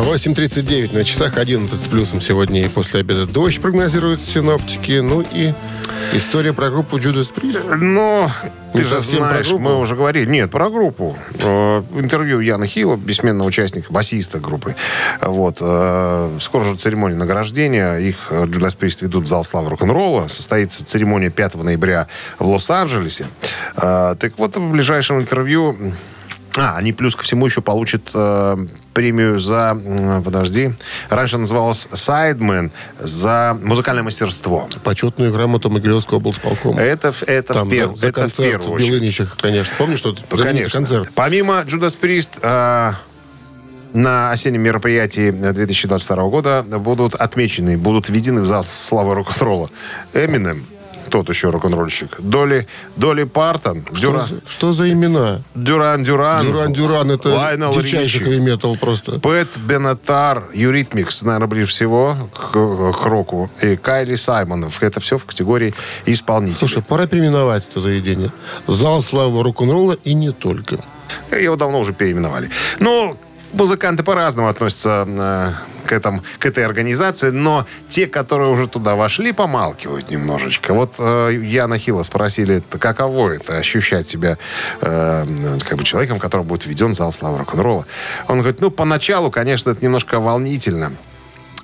[0.00, 4.92] 8.39 на часах, 11 с плюсом сегодня и после обеда дождь прогнозируют синоптики.
[4.92, 5.52] Ну и
[6.14, 7.76] история про группу Judas Priest.
[7.76, 8.28] Ну,
[8.72, 10.28] ты же знаешь, мы уже говорили.
[10.28, 11.16] Нет, про группу.
[11.34, 14.74] Э, Интервью Яна Хилла, бессменного участника, басиста группы.
[15.20, 15.58] Вот.
[15.60, 17.98] э, Скоро же церемония награждения.
[17.98, 20.28] Их э, Judas Priest ведут в зал славы рок-н-ролла.
[20.28, 22.08] Состоится церемония 5 ноября
[22.38, 23.26] в Лос-Анджелесе.
[23.74, 25.76] Так вот, в ближайшем интервью...
[26.56, 28.56] А, они плюс ко всему еще получат э,
[28.92, 30.72] премию за, м, подожди,
[31.08, 34.68] раньше называлась Sideman, за музыкальное мастерство.
[34.82, 36.80] Почетную грамоту Могилевского облсполкома.
[36.80, 38.90] Это, это, Там в, перв- за, за это в концерт первую в очередь.
[38.90, 39.72] Белыничах, конечно.
[39.78, 40.70] Помнишь, что Конечно.
[40.80, 41.08] концерт?
[41.14, 42.92] Помимо Judas Priest, э,
[43.92, 49.70] на осеннем мероприятии 2022 года будут отмечены, будут введены в зал славы рок-н-ролла
[50.14, 50.64] Эминем,
[51.10, 52.20] тот еще рок-н-ролльщик.
[52.20, 55.42] Доли, Доли Партон, Что Дюра, за- Что за имена?
[55.54, 59.18] Duran Duran, Duran Duran, это Лайонел дичайший Ричи, метал просто.
[59.20, 64.82] Пэт Бенатар, Eurythmics, наверное, ближе всего к, к року, и Карли Саймон.
[64.82, 65.74] Это все в категории
[66.06, 66.58] исполнителей.
[66.58, 68.32] Слушай, пора переименовать это заведение.
[68.66, 70.78] Зал славы рок-н-ролла и не только.
[71.32, 72.50] Его давно уже переименовали.
[72.78, 73.16] Ну,
[73.52, 75.52] музыканты по-разному относятся э,
[75.86, 80.74] к, этому, к этой организации, но те, которые уже туда вошли, помалкивают немножечко.
[80.74, 84.38] Вот э, Яна Хилла спросили, «Т- каково это ощущать себя
[84.80, 87.86] э, как бы человеком, который будет введен в зал славы рок-н-ролла.
[88.28, 90.92] Он говорит, ну, поначалу, конечно, это немножко волнительно,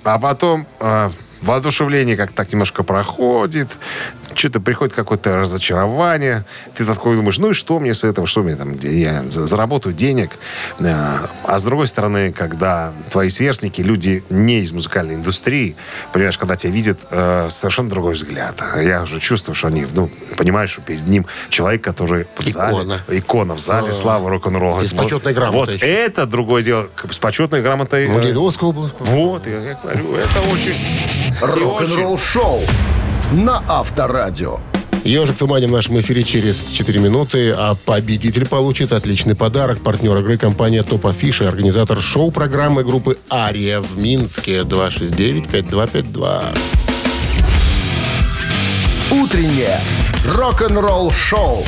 [0.03, 1.09] а потом э,
[1.41, 3.67] воодушевление как так немножко проходит,
[4.37, 6.45] что-то приходит какое-то разочарование.
[6.75, 9.93] Ты такой думаешь, ну и что мне с этого, что мне там, я за- заработаю
[9.95, 10.31] денег.
[10.79, 15.75] Э, А с другой стороны, когда твои сверстники, люди не из музыкальной индустрии,
[16.13, 18.61] понимаешь, когда тебя видят, э, совершенно другой взгляд.
[18.81, 23.01] Я уже чувствую, что они, ну, понимаешь, что перед ним человек, который в зале, Икона.
[23.07, 24.81] икона в зале, слава рок-н-ролла.
[24.83, 25.85] И с почетной грамотой Вот еще.
[25.87, 26.87] это другое дело.
[27.09, 28.05] С почетной грамотой.
[28.05, 28.91] э, Могилевского было.
[28.99, 30.75] вот, я, я говорю, это очень...
[31.41, 32.61] Рок-н-ролл шоу
[33.31, 34.59] на Авторадио.
[35.03, 39.81] Ежик в тумане в нашем эфире через 4 минуты, а победитель получит отличный подарок.
[39.81, 46.57] Партнер игры компания Топ Афиши, организатор шоу-программы группы Ария в Минске 269-5252.
[49.11, 49.79] Утреннее
[50.35, 51.63] рок-н-ролл шоу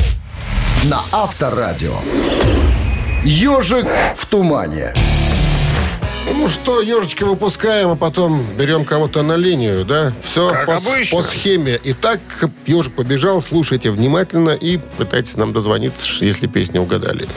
[0.84, 1.96] на Авторадио.
[3.24, 4.94] Ежик в тумане.
[6.32, 10.12] Ну что, ежечка выпускаем, а потом берем кого-то на линию, да?
[10.22, 11.18] Все Как по, обычно.
[11.18, 11.78] по схеме.
[11.84, 12.20] Итак,
[12.66, 17.28] ежик побежал, слушайте внимательно и пытайтесь нам дозвониться, если песню угадали.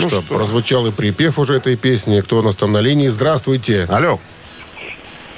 [0.00, 2.20] Ну, что, прозвучал и припев уже этой песни.
[2.20, 3.08] Кто у нас там на линии?
[3.08, 3.86] Здравствуйте.
[3.90, 4.18] Алло.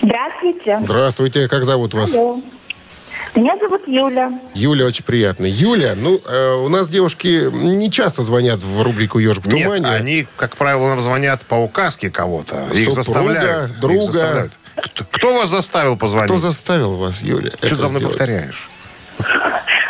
[0.03, 0.79] Здравствуйте.
[0.83, 1.49] Здравствуйте.
[1.49, 2.15] Как зовут вас?
[2.15, 2.41] Алло.
[3.35, 4.31] Меня зовут Юля.
[4.55, 5.47] Юля, очень приятно.
[5.47, 9.89] Юля, ну, э, у нас девушки не часто звонят в рубрику «Ежик в Нет, тумане».
[9.89, 12.69] они, как правило, нам звонят по указке кого-то.
[12.73, 13.71] Их заставляют.
[13.71, 14.03] Их друга.
[14.03, 14.53] заставляют.
[14.77, 16.31] Кто, кто вас заставил позвонить?
[16.31, 17.51] Кто заставил вас, Юля?
[17.61, 18.19] Что за мной сделать?
[18.19, 18.69] повторяешь?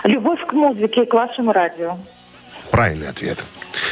[0.05, 1.99] Любовь к музыке и к вашему радио.
[2.71, 3.45] Правильный ответ.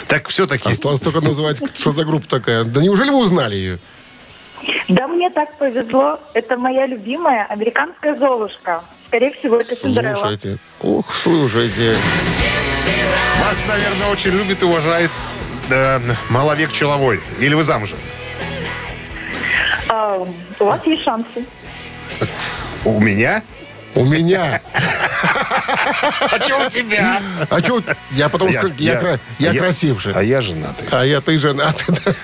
[0.08, 0.70] Так все-таки...
[0.70, 2.64] Осталось только назвать, что за группа такая.
[2.64, 3.78] Да неужели вы узнали ее?
[4.88, 6.20] Да мне так повезло.
[6.34, 8.82] Это моя любимая американская Золушка.
[9.08, 10.14] Скорее всего, это Синдерелла.
[10.14, 10.58] Слушайте.
[10.80, 11.96] Ух, слушайте.
[13.44, 15.10] Вас, наверное, очень любит и уважает
[15.70, 17.20] э, маловек Человой.
[17.40, 17.98] Или вы замужем?
[19.88, 20.16] А,
[20.58, 21.44] у вас есть шансы.
[22.84, 23.42] У меня?
[23.94, 24.60] У меня.
[26.30, 27.20] А что у тебя?
[27.50, 27.82] А что?
[28.10, 30.12] Я потому что я, я красивше.
[30.14, 30.86] А я женатый.
[30.90, 31.84] А я ты женат.
[31.88, 32.14] да.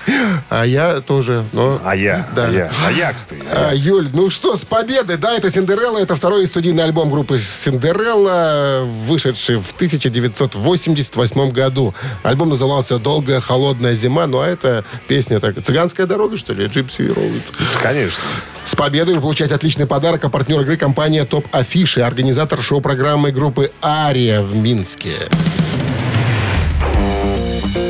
[0.49, 1.45] А я тоже.
[1.53, 1.79] Но...
[1.85, 2.47] А я, Да.
[2.47, 3.43] а я, а я, кстати.
[3.51, 8.85] А, Юль, ну что, с победой, да, это Синдерелла, это второй студийный альбом группы Синдерелла,
[8.85, 11.95] вышедший в 1988 году.
[12.23, 17.03] Альбом назывался «Долгая холодная зима», ну а это песня так, «Цыганская дорога», что ли, «Джипси
[17.13, 17.43] Роуд».
[17.83, 18.25] Конечно.
[18.69, 23.73] С победой вы получаете отличный подарок, а партнер игры компания «Топ Афиши», организатор шоу-программы группы
[23.83, 25.31] «Ария» в Минске.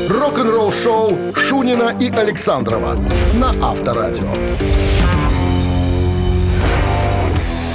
[0.07, 2.97] Рок-н-ролл шоу Шунина и Александрова
[3.33, 4.33] на Авторадио.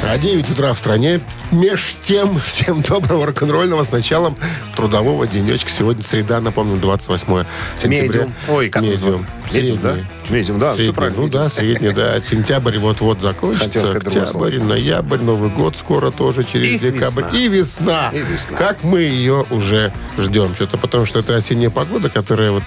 [0.07, 1.21] А 9 утра в стране.
[1.51, 4.37] Меж тем, всем доброго рок-н-ролльного с началом
[4.77, 5.71] трудового денечка.
[5.71, 7.45] Сегодня среда, напомню, 28
[7.79, 8.03] сентября.
[8.03, 8.35] Medium.
[8.49, 9.27] Ой, как Medium.
[9.53, 9.97] Medium, да?
[10.29, 10.95] Medium, да, все Средний.
[10.95, 11.23] правильно.
[11.23, 12.21] Ну да, средний, да.
[12.25, 13.93] Сентябрь вот-вот закончится.
[13.93, 17.23] Октябрь, ноябрь, Новый год скоро тоже через И декабрь.
[17.25, 17.39] весна.
[17.39, 18.11] И весна.
[18.13, 18.59] И весна.
[18.59, 20.55] Как мы ее уже ждем.
[20.55, 22.65] Что-то потому что это осенняя погода, которая вот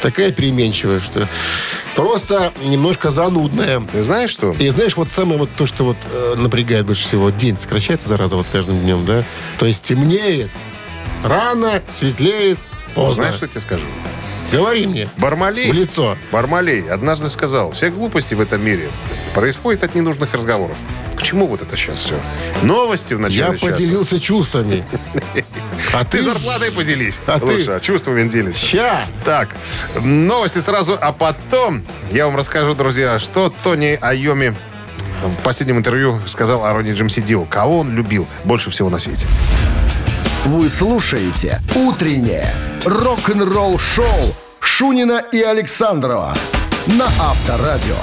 [0.00, 1.28] такая переменчивая, что
[1.94, 3.80] просто немножко занудная.
[3.80, 4.52] Ты знаешь что?
[4.52, 6.34] И знаешь, вот самое вот то, что вот э,
[6.72, 9.24] напрягает больше всего, день сокращается, зараза, вот с каждым днем, да?
[9.58, 10.50] То есть темнеет,
[11.22, 12.58] рано, светлеет,
[12.94, 13.24] поздно.
[13.24, 13.88] Знаешь, что я тебе скажу?
[14.50, 16.16] Говори мне Бармалей, в лицо.
[16.30, 18.90] Бармалей однажды сказал, все глупости в этом мире
[19.34, 20.76] происходят от ненужных разговоров.
[21.16, 22.18] К чему вот это сейчас все?
[22.62, 23.66] Новости в начале Я часа.
[23.66, 24.84] поделился чувствами.
[25.94, 27.20] А Ты ты зарплатой поделись.
[27.26, 27.44] А ты?
[27.44, 28.64] Лучше, а чувствами делиться.
[28.64, 29.04] Ща.
[29.24, 29.54] Так,
[30.00, 31.82] новости сразу, а потом
[32.12, 34.54] я вам расскажу, друзья, что Тони Айоми
[35.22, 37.44] в последнем интервью сказал о Рони Джемси Дио.
[37.44, 39.26] Кого он любил больше всего на свете.
[40.44, 42.52] Вы слушаете «Утреннее
[42.84, 46.34] рок-н-ролл-шоу» Шунина и Александрова
[46.86, 47.96] на Авторадио.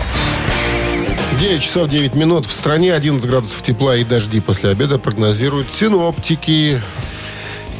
[1.38, 2.46] 9 часов 9 минут.
[2.46, 6.82] В стране 11 градусов тепла и дожди после обеда прогнозируют синоптики.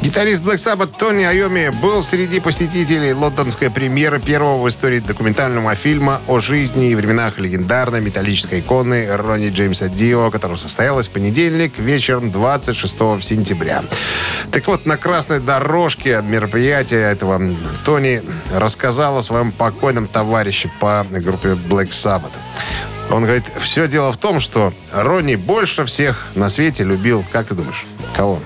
[0.02, 6.22] Гитарист Black Sabbath Тони Айоми был среди посетителей лондонской премьеры первого в истории документального фильма
[6.26, 12.32] о жизни и временах легендарной металлической иконы Ронни Джеймса Дио, которая состоялась в понедельник вечером
[12.32, 13.84] 26 сентября.
[14.54, 17.42] Так вот, на красной дорожке мероприятия этого
[17.84, 22.32] Тони рассказал о своем покойном товарище по группе Black Sabbath.
[23.12, 27.54] Он говорит, все дело в том, что Ронни больше всех на свете любил, как ты
[27.56, 27.86] думаешь,
[28.16, 28.40] кого?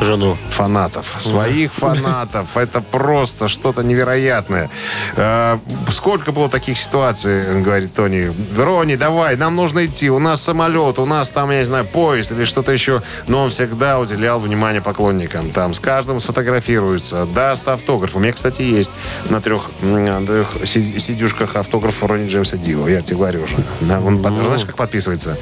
[0.00, 0.36] Жену.
[0.50, 2.56] фанатов, своих фанатов.
[2.56, 4.70] Это просто что-то невероятное.
[5.16, 5.58] Э,
[5.90, 8.30] Сколько было таких ситуаций, говорит Тони.
[8.56, 10.10] Рони, давай, нам нужно идти.
[10.10, 13.02] У нас самолет, у нас там, я не знаю, поезд или что-то еще.
[13.26, 15.50] Но он всегда уделял внимание поклонникам.
[15.50, 18.16] Там с каждым сфотографируется, даст автограф.
[18.16, 18.92] У меня, кстати, есть
[19.30, 22.86] на трех, на трех си- сидюшках автограф Рони Джеймса Дио.
[22.88, 23.56] Я тебе говорю уже.
[23.80, 25.36] На- он под- знаешь, как подписывается?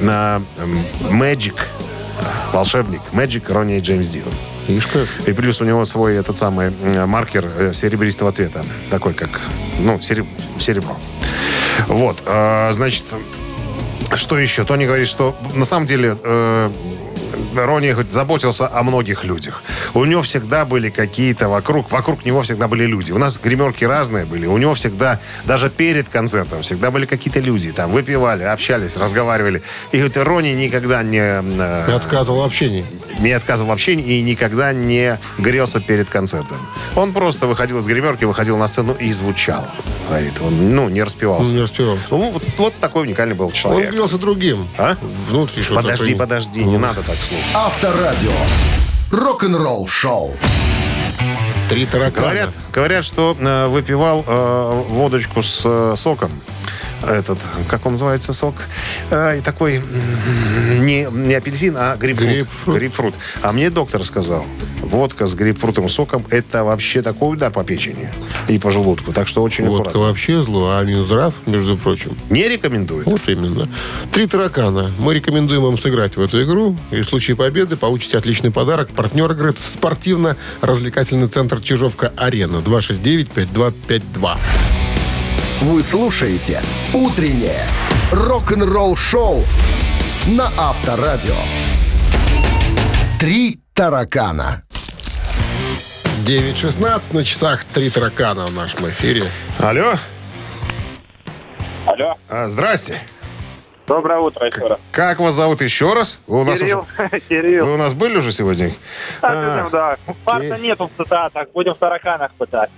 [0.00, 0.84] На м,
[1.20, 1.54] Magic
[2.52, 4.22] волшебник Magic Ронни и Джеймс Дио.
[4.68, 5.08] Видишь как?
[5.26, 8.64] И плюс у него свой этот самый э, маркер э, серебристого цвета.
[8.90, 9.30] Такой, как,
[9.80, 10.26] ну, сереб-
[10.58, 10.96] серебро.
[11.88, 13.04] Вот, э, значит,
[14.14, 14.64] что еще?
[14.64, 16.16] Тони говорит, что на самом деле
[17.56, 19.62] э, Ронни хоть заботился о многих людях.
[19.94, 23.12] У него всегда были какие-то вокруг, вокруг него всегда были люди.
[23.12, 24.46] У нас гримерки разные были.
[24.46, 27.72] У него всегда, даже перед концертом, всегда были какие-то люди.
[27.72, 29.62] Там выпивали, общались, разговаривали.
[29.92, 31.18] И говорит, Ронни никогда не...
[31.20, 32.84] э, Ты отказывал в общении.
[33.18, 36.58] не отказывал в общении и никогда не грелся перед концертом.
[36.96, 39.66] Он просто выходил из гримерки, выходил на сцену и звучал.
[40.08, 41.50] Говорит, он, ну, не распевался.
[41.50, 41.98] Он не распевал.
[42.10, 43.90] Ну, вот, вот такой уникальный был Он человек.
[43.92, 44.68] грелся другим.
[44.76, 44.96] А?
[45.00, 45.82] Внутри что-то.
[45.82, 47.54] Подожди, подожди, не надо так слушать.
[47.54, 48.32] Авторадио.
[49.10, 50.32] Рок-н-ролл шоу.
[51.68, 52.26] Три таракана.
[52.26, 56.30] Говорят, говорят, что э, выпивал э, водочку с э, соком.
[57.06, 58.54] Этот, как он называется, сок?
[59.10, 59.82] Э, и такой
[60.80, 62.28] не, не апельсин, а грейпфрут.
[62.28, 62.76] Грейпфрут.
[62.76, 63.14] Грейпфрут.
[63.42, 64.44] А мне доктор сказал,
[64.82, 68.10] водка с грейпфрутовым соком это вообще такой удар по печени
[68.48, 69.12] и по желудку.
[69.12, 70.00] Так что очень Водка аккуратно.
[70.08, 72.16] вообще зло, а Минздрав, между прочим.
[72.28, 73.06] Не рекомендует.
[73.06, 73.68] Вот именно.
[74.12, 74.90] Три таракана.
[74.98, 76.76] Мы рекомендуем вам сыграть в эту игру.
[76.90, 78.90] И в случае победы получите отличный подарок.
[78.90, 82.58] Партнер игры– спортивно-развлекательный центр «Чижовка-Арена».
[82.58, 84.36] 269-5252.
[85.60, 86.62] Вы слушаете
[86.94, 87.60] «Утреннее
[88.12, 89.44] рок-н-ролл шоу»
[90.26, 91.34] на Авторадио.
[93.18, 94.62] Три таракана.
[96.26, 99.30] 9.16 на часах «Три таракана» в нашем эфире.
[99.58, 99.92] Алло,
[101.86, 102.16] Алло.
[102.28, 103.00] а, здрасте.
[103.86, 104.78] Доброе утро еще раз.
[104.92, 106.18] Как вас зовут еще раз?
[106.28, 106.86] Вы у нас, Кирилл.
[106.96, 107.66] уже- Кирилл.
[107.66, 108.70] вы у нас были уже сегодня?
[109.20, 109.96] Так, А, да.
[110.24, 111.48] Фарта нету в цитатах.
[111.52, 112.70] Будем в тараканах пытать.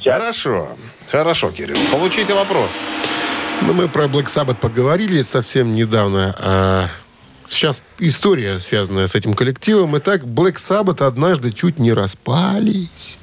[0.00, 0.14] Сейчас.
[0.14, 0.68] Хорошо,
[1.10, 1.76] хорошо, Кирилл.
[1.90, 2.78] Получите вопрос.
[3.60, 6.34] Ну, мы про Black Sabbath поговорили совсем недавно.
[6.38, 6.86] А
[7.46, 9.98] сейчас история, связанная с этим коллективом.
[9.98, 13.18] Итак, Black Sabbath однажды чуть не распались.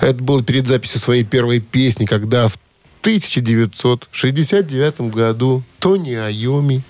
[0.00, 2.58] Это было перед записью своей первой песни, когда в
[3.02, 6.82] 1969 году Тони Айоми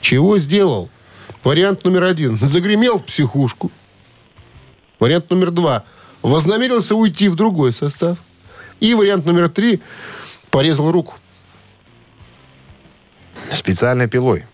[0.00, 0.88] чего сделал?
[1.44, 2.38] Вариант номер один.
[2.40, 3.70] Загремел в психушку.
[4.98, 5.84] Вариант номер два.
[6.22, 8.16] Вознамерился уйти в другой состав.
[8.80, 9.80] И вариант номер три.
[10.50, 11.14] Порезал руку.
[13.52, 14.44] Специальной пилой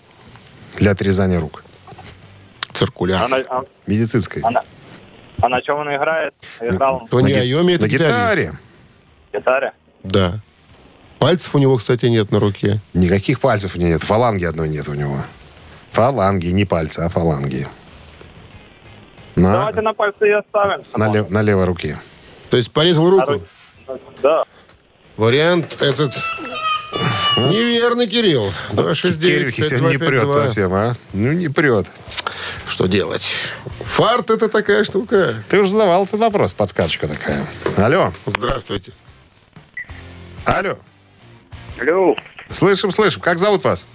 [0.77, 1.65] для отрезания рук.
[1.87, 3.29] А Циркуляр.
[3.29, 4.43] на, а- Медицинской.
[4.43, 4.65] а на-
[5.43, 6.35] а на чем он играет?
[6.61, 8.53] Играл он Тони На Айоми это На гитаре.
[9.33, 9.73] гитаре.
[10.03, 10.41] Да.
[11.19, 12.81] Пальцев у него, кстати, нет на руке.
[12.95, 14.03] Никаких пальцев у него нет.
[14.03, 15.23] Фаланги одной нет у него.
[15.93, 17.67] Фаланги, не пальцы, а фаланги.
[19.35, 20.83] На, Давайте на пальцы и оставим.
[20.95, 21.99] на, лев- на левой руке.
[22.51, 23.43] То есть порезал руку.
[24.23, 24.45] Да.
[25.17, 26.13] Вариант этот
[27.37, 28.51] неверный, Кирилл.
[28.71, 30.31] Кирюхи сегодня не прет 269-5252.
[30.31, 30.97] совсем, а?
[31.13, 31.87] Ну, не прет.
[32.67, 33.35] Что делать?
[33.81, 35.43] Фарт это такая штука.
[35.49, 37.47] Ты уже задавал этот вопрос, подсказочка такая.
[37.77, 38.93] Алло, Здравствуйте.
[40.45, 40.79] алло.
[41.81, 42.17] Алло.
[42.49, 43.21] Слышим, слышим.
[43.21, 43.87] Как зовут вас?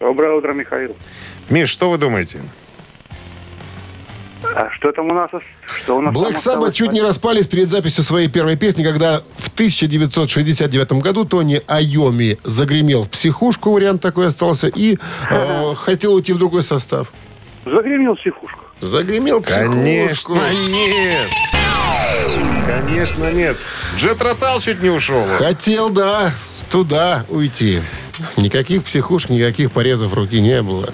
[0.00, 0.96] Доброе утро, Михаил.
[1.48, 2.40] Миш, что вы думаете?
[4.42, 5.30] А что там у нас?
[5.82, 9.48] Что у нас Black Sabbath чуть не распались перед записью своей первой песни, когда в
[9.48, 14.98] 1969 году Тони Айоми загремел в психушку, вариант такой остался, и
[15.30, 17.12] э, хотел уйти в другой состав.
[17.64, 18.60] Загремел психушку.
[18.80, 19.72] Загремел психушку.
[19.72, 21.28] Конечно нет.
[22.66, 23.56] Конечно нет.
[23.96, 25.24] Джет Ротал чуть не ушел.
[25.38, 26.32] Хотел, да,
[26.70, 27.80] туда уйти.
[28.36, 30.92] Никаких психушек, никаких порезов руки не было.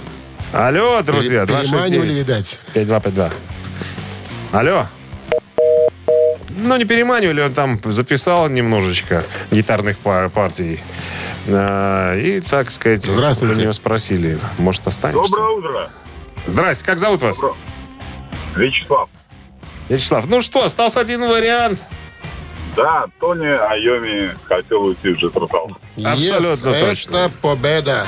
[0.52, 2.18] Алло, друзья, Пере- Переманивали, 269.
[2.18, 2.60] видать.
[2.74, 3.30] 5252.
[4.52, 4.86] Алло.
[6.50, 10.80] Ну, не переманивали, он там записал немножечко гитарных па- партий.
[11.48, 13.54] А, И, так сказать, Здравствуйте.
[13.54, 15.34] у него спросили, может, останешься?
[15.36, 15.90] Доброе утро.
[16.44, 17.40] Здрасте, как зовут вас?
[18.54, 19.08] Вячеслав.
[19.88, 21.82] Вячеслав, ну что, остался один вариант.
[22.76, 25.70] Да, Тони Айоми хотел уйти в Джетротал.
[25.96, 27.16] Абсолютно Yes, точно.
[27.16, 28.06] Это победа.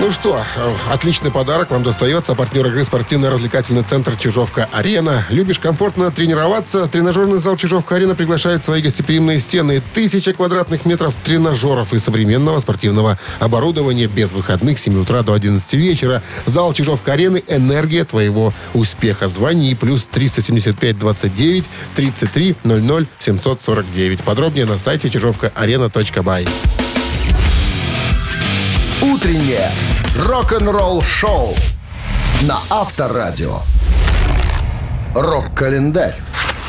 [0.00, 0.42] Ну что,
[0.90, 2.34] отличный подарок вам достается.
[2.34, 5.24] Партнер игры спортивно-развлекательный центр «Чижовка-Арена».
[5.30, 6.86] Любишь комфортно тренироваться?
[6.86, 9.80] Тренажерный зал «Чижовка-Арена» приглашает свои гостеприимные стены.
[9.94, 15.72] Тысяча квадратных метров тренажеров и современного спортивного оборудования без выходных с 7 утра до 11
[15.74, 16.22] вечера.
[16.44, 19.28] Зал «Чижовка-Арены»– энергия твоего успеха.
[19.28, 21.64] Звони плюс 375 29
[21.94, 24.24] 33 00 749.
[24.24, 26.46] Подробнее на сайте чижовкаарена.бай.
[29.12, 29.70] Утреннее
[30.18, 31.54] рок-н-ролл-шоу
[32.42, 33.58] на Авторадио.
[35.14, 36.16] Рок-календарь.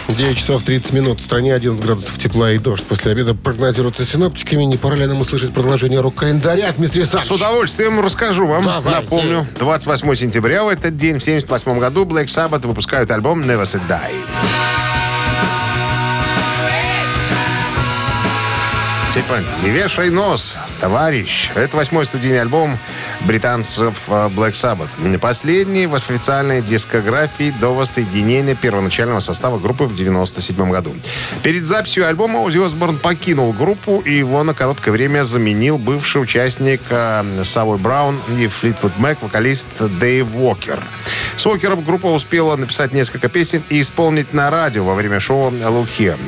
[0.10, 1.20] 9 часов 30 минут.
[1.22, 2.84] В стране 11 градусов тепла и дождь.
[2.84, 4.64] После обеда прогнозируется синоптиками.
[4.66, 7.42] Не пора ли нам услышать продолжение рок-календаря, Дмитрий С Александрович?
[7.42, 8.64] удовольствием расскажу вам.
[8.64, 9.02] Давайте.
[9.02, 13.80] Напомню, 28 сентября в этот день, в 78 году, Black Sabbath выпускают альбом Never Say
[13.88, 14.12] Die.
[19.16, 21.50] Типа, не вешай нос, товарищ.
[21.56, 22.78] Это восьмой студийный альбом
[23.22, 25.18] британцев э, Black Sabbath.
[25.20, 30.94] Последний в официальной дискографии до воссоединения первоначального состава группы в 97 году.
[31.44, 36.82] Перед записью альбома Оззи Осборн покинул группу, и его на короткое время заменил бывший участник
[36.90, 40.82] э, Савой Браун и Флитвуд Мэк, вокалист Дэйв Уокер.
[41.38, 45.88] С Уокером группа успела написать несколько песен и исполнить на радио во время шоу «Look
[45.98, 46.20] Here».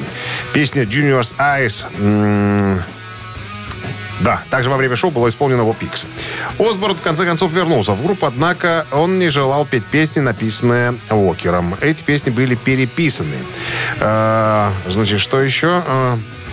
[0.53, 1.85] Песня «Junior's Eyes»
[4.19, 6.05] да, также во время шоу была исполнена его Пикс.
[6.59, 11.75] Осборн в конце концов вернулся в группу, однако он не желал петь песни, написанные Уокером.
[11.81, 13.35] Эти песни были переписаны.
[13.99, 15.83] Э, значит, что еще?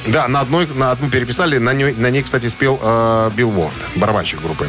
[0.07, 3.75] Да, на одной, на одну переписали, на ней, на ней кстати, спел э, Билл Уорд,
[3.97, 4.69] барабанщик группы.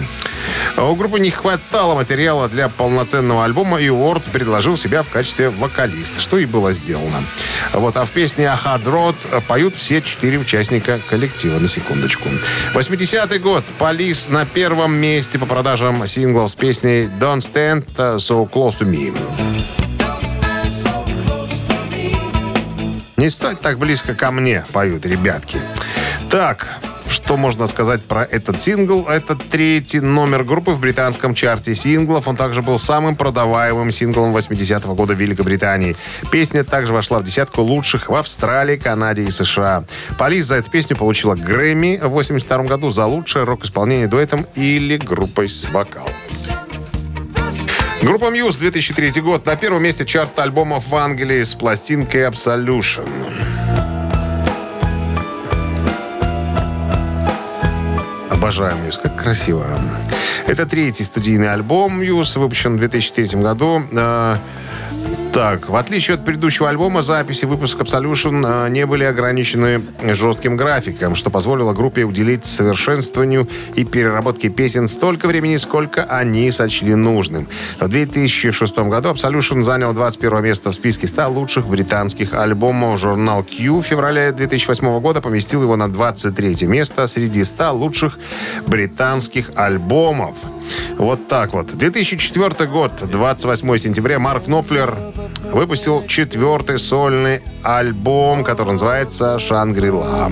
[0.78, 5.50] А У группы не хватало материала для полноценного альбома, и Уорд предложил себя в качестве
[5.50, 7.24] вокалиста, что и было сделано.
[7.74, 12.30] Вот, а в песне «Hard Road» поют все четыре участника коллектива, на секундочку.
[12.74, 13.64] 80-й год.
[13.78, 19.75] Полис на первом месте по продажам синглов с песней «Don't Stand So Close to Me».
[23.26, 25.58] Не стой так близко ко мне, поют ребятки.
[26.30, 26.68] Так,
[27.10, 29.08] что можно сказать про этот сингл?
[29.08, 32.28] Это третий номер группы в британском чарте синглов.
[32.28, 35.96] Он также был самым продаваемым синглом 80-го года в Великобритании.
[36.32, 39.86] Песня также вошла в десятку лучших в Австралии, Канаде и США.
[40.20, 45.50] Полис за эту песню получила Грэмми в 82 году за лучшее рок-исполнение дуэтом или группой
[45.50, 46.12] с вокалом.
[48.06, 49.48] Группа Muse, 2003 год.
[49.48, 53.10] На первом месте чарта альбомов в Англии с пластинкой Absolution.
[58.30, 59.66] Обожаю Muse, как красиво.
[60.46, 63.82] Это третий студийный альбом Muse, выпущен в 2003 году.
[65.36, 71.14] Так, в отличие от предыдущего альбома, записи выпуска Absolution э, не были ограничены жестким графиком,
[71.16, 77.50] что позволило группе уделить совершенствованию и переработке песен столько времени, сколько они сочли нужным.
[77.82, 83.02] В 2006 году Absolution занял 21 место в списке 100 лучших британских альбомов.
[83.02, 88.20] Журнал Q в феврале 2008 года поместил его на 23 место среди 100 лучших
[88.68, 90.38] британских альбомов.
[90.98, 91.76] Вот так вот.
[91.76, 95.14] 2004 год, 28 сентября, Марк Knopfler
[95.52, 100.30] выпустил четвертый сольный альбом, который называется «Шангри-Ла».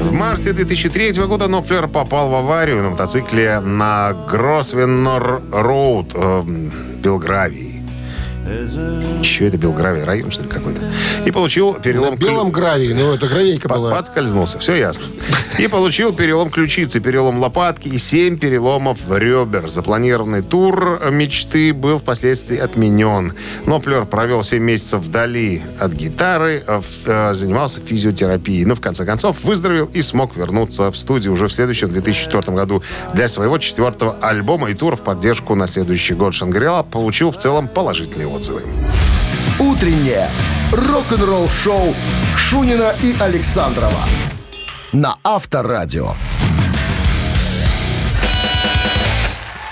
[0.00, 7.00] В марте 2003 года Нофлер попал в аварию на мотоцикле на Гросвеннор Роуд э, в
[7.02, 7.75] Белгравии.
[9.22, 10.04] Че это Белгравия?
[10.04, 10.80] Район, что ли, какой-то?
[11.24, 12.14] И получил перелом...
[12.14, 13.90] На белом гравии, ну это гравейка Под- была.
[13.90, 15.06] Подскользнулся, все ясно.
[15.58, 19.68] И получил перелом ключицы, перелом лопатки и 7 переломов ребер.
[19.68, 23.32] Запланированный тур мечты был впоследствии отменен.
[23.64, 28.64] Ноплер провел 7 месяцев вдали от гитары, э, э, занимался физиотерапией.
[28.64, 32.82] Но в конце концов выздоровел и смог вернуться в студию уже в следующем 2004 году
[33.14, 37.68] для своего четвертого альбома и тура в поддержку на следующий год Шангрила получил в целом
[37.68, 38.62] положительные отзывы.
[39.58, 40.28] Утреннее
[40.70, 41.94] рок-н-ролл-шоу
[42.36, 44.04] Шунина и Александрова
[44.92, 46.14] на Авторадио.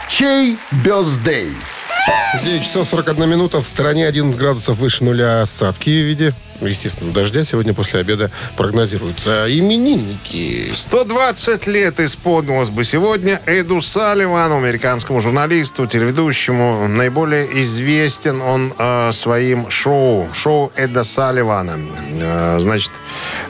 [0.09, 1.51] Чей бездей?
[2.43, 3.61] 9 часов 41 минута.
[3.61, 6.35] В стране 11 градусов выше нуля осадки в виде
[6.69, 9.47] естественно, дождя сегодня после обеда прогнозируются.
[9.49, 10.71] Именинники.
[10.73, 16.89] 120 лет исполнилось бы сегодня Эду Салливану, американскому журналисту, телеведущему.
[16.89, 21.79] Наиболее известен он э, своим шоу, шоу Эда Салливана.
[22.21, 22.93] Э, значит,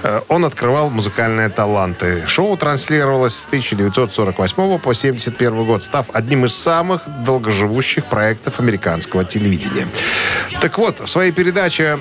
[0.02, 2.24] э, он открывал музыкальные таланты.
[2.26, 9.86] Шоу транслировалось с 1948 по 1971 год, став одним из самых долгоживущих проектов американского телевидения.
[10.60, 11.98] Так вот, в своей передаче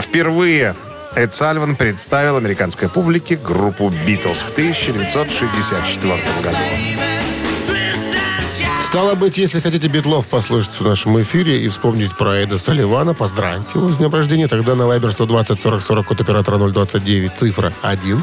[0.00, 0.74] впервые
[1.14, 6.58] Эд Сальван представил американской публике группу «Битлз» в 1964 году.
[8.94, 13.78] Стало быть, если хотите Битлов послушать в нашем эфире и вспомнить про Эда Салливана, поздравьте
[13.78, 14.46] его с днем рождения.
[14.46, 18.22] Тогда на Viber 120 40 40 код оператора 029, цифра 1.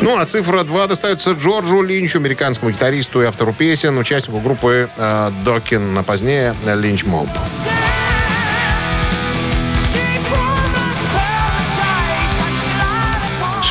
[0.00, 5.30] Ну, а цифра 2 достается Джорджу Линчу, американскому гитаристу и автору песен, участнику группы э,
[5.44, 7.28] Докин, а позднее Линч Моб.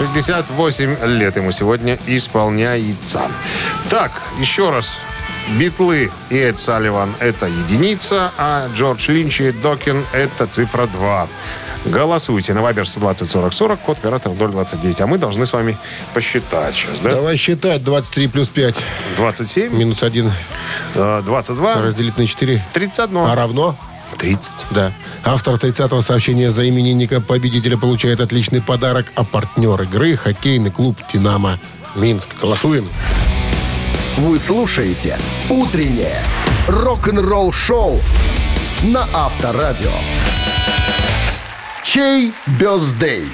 [0.02, 3.22] 68 лет ему сегодня исполняется.
[3.88, 4.97] Так, еще раз.
[5.60, 11.28] Битлы и Эд Салливан– это единица, а Джордж Линч и Докин– это цифра 2.
[11.86, 15.02] Голосуйте на Вайбер 120 40 40, код оператора 029.
[15.02, 15.78] А мы должны с вами
[16.16, 17.12] посчитать сейчас, да?
[17.12, 17.84] Давай считать.
[17.84, 18.76] 23 плюс 5
[19.18, 20.32] 27, минус 1
[20.95, 22.64] э, 22, разделить на 4.
[22.74, 23.78] 31, А равно?
[24.22, 24.51] 30.
[24.69, 24.93] Да.
[25.24, 31.59] Автор 30-го сообщения за именинника победителя получает отличный подарок, а партнер игры– хоккейный клуб «Динамо»
[31.95, 32.30] Минск.
[32.39, 32.88] Голосуем.
[34.17, 35.17] Вы слушаете
[35.49, 36.22] «Утреннее
[36.67, 37.99] рок-н-ролл-шоу»
[38.84, 39.91] на Авторадио.
[41.84, 43.26] Чей бездей?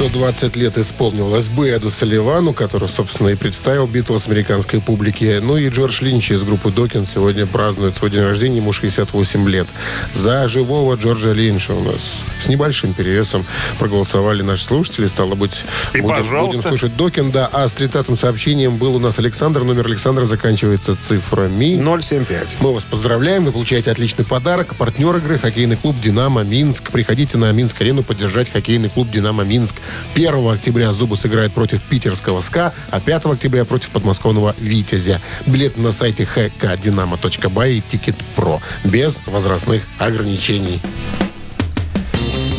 [0.00, 5.40] 120 лет исполнилось бы Эду Салливану, который, собственно, и представил Битлз американской публике.
[5.42, 9.68] Ну и Джордж Линч из группы Докин сегодня празднует свой день рождения, ему 68 лет.
[10.14, 13.44] За живого Джорджа Линча у нас с небольшим перевесом
[13.78, 15.06] проголосовали наши слушатели.
[15.06, 16.62] Стало быть, И будем, пожалуйста.
[16.62, 17.50] будем слушать Докин, да.
[17.52, 19.64] А с 30-м сообщением был у нас Александр.
[19.64, 21.74] Номер Александра заканчивается цифрами.
[21.74, 22.56] 075.
[22.60, 24.76] Мы вас поздравляем, вы получаете отличный подарок.
[24.76, 26.90] Партнер игры хоккейный клуб «Динамо Минск».
[26.90, 29.76] Приходите на Минск-арену поддержать хоккейный клуб «Динамо Минск».
[30.14, 35.20] 1 октября «Зубры» сыграет против питерского «СКА», а 5 октября против подмосковного «Витязя».
[35.46, 38.60] Билет на сайте hkdinamo.by и «Ticketpro».
[38.84, 40.80] Без возрастных ограничений.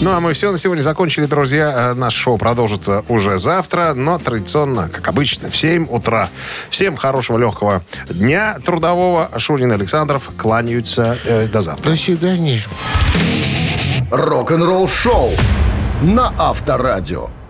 [0.02, 1.92] Ну, а мы все на сегодня закончили, друзья.
[1.92, 6.30] Э, Наше шоу продолжится уже завтра, но традиционно, как обычно, в 7 утра.
[6.72, 9.30] Всем хорошего, легкого дня трудового.
[9.38, 11.20] Шурин Александров кланяются.
[11.24, 11.92] Э, до завтра.
[11.92, 12.64] До свидания.
[14.10, 15.30] Рок-н-ролл-шоу
[16.02, 17.41] на Авторадио.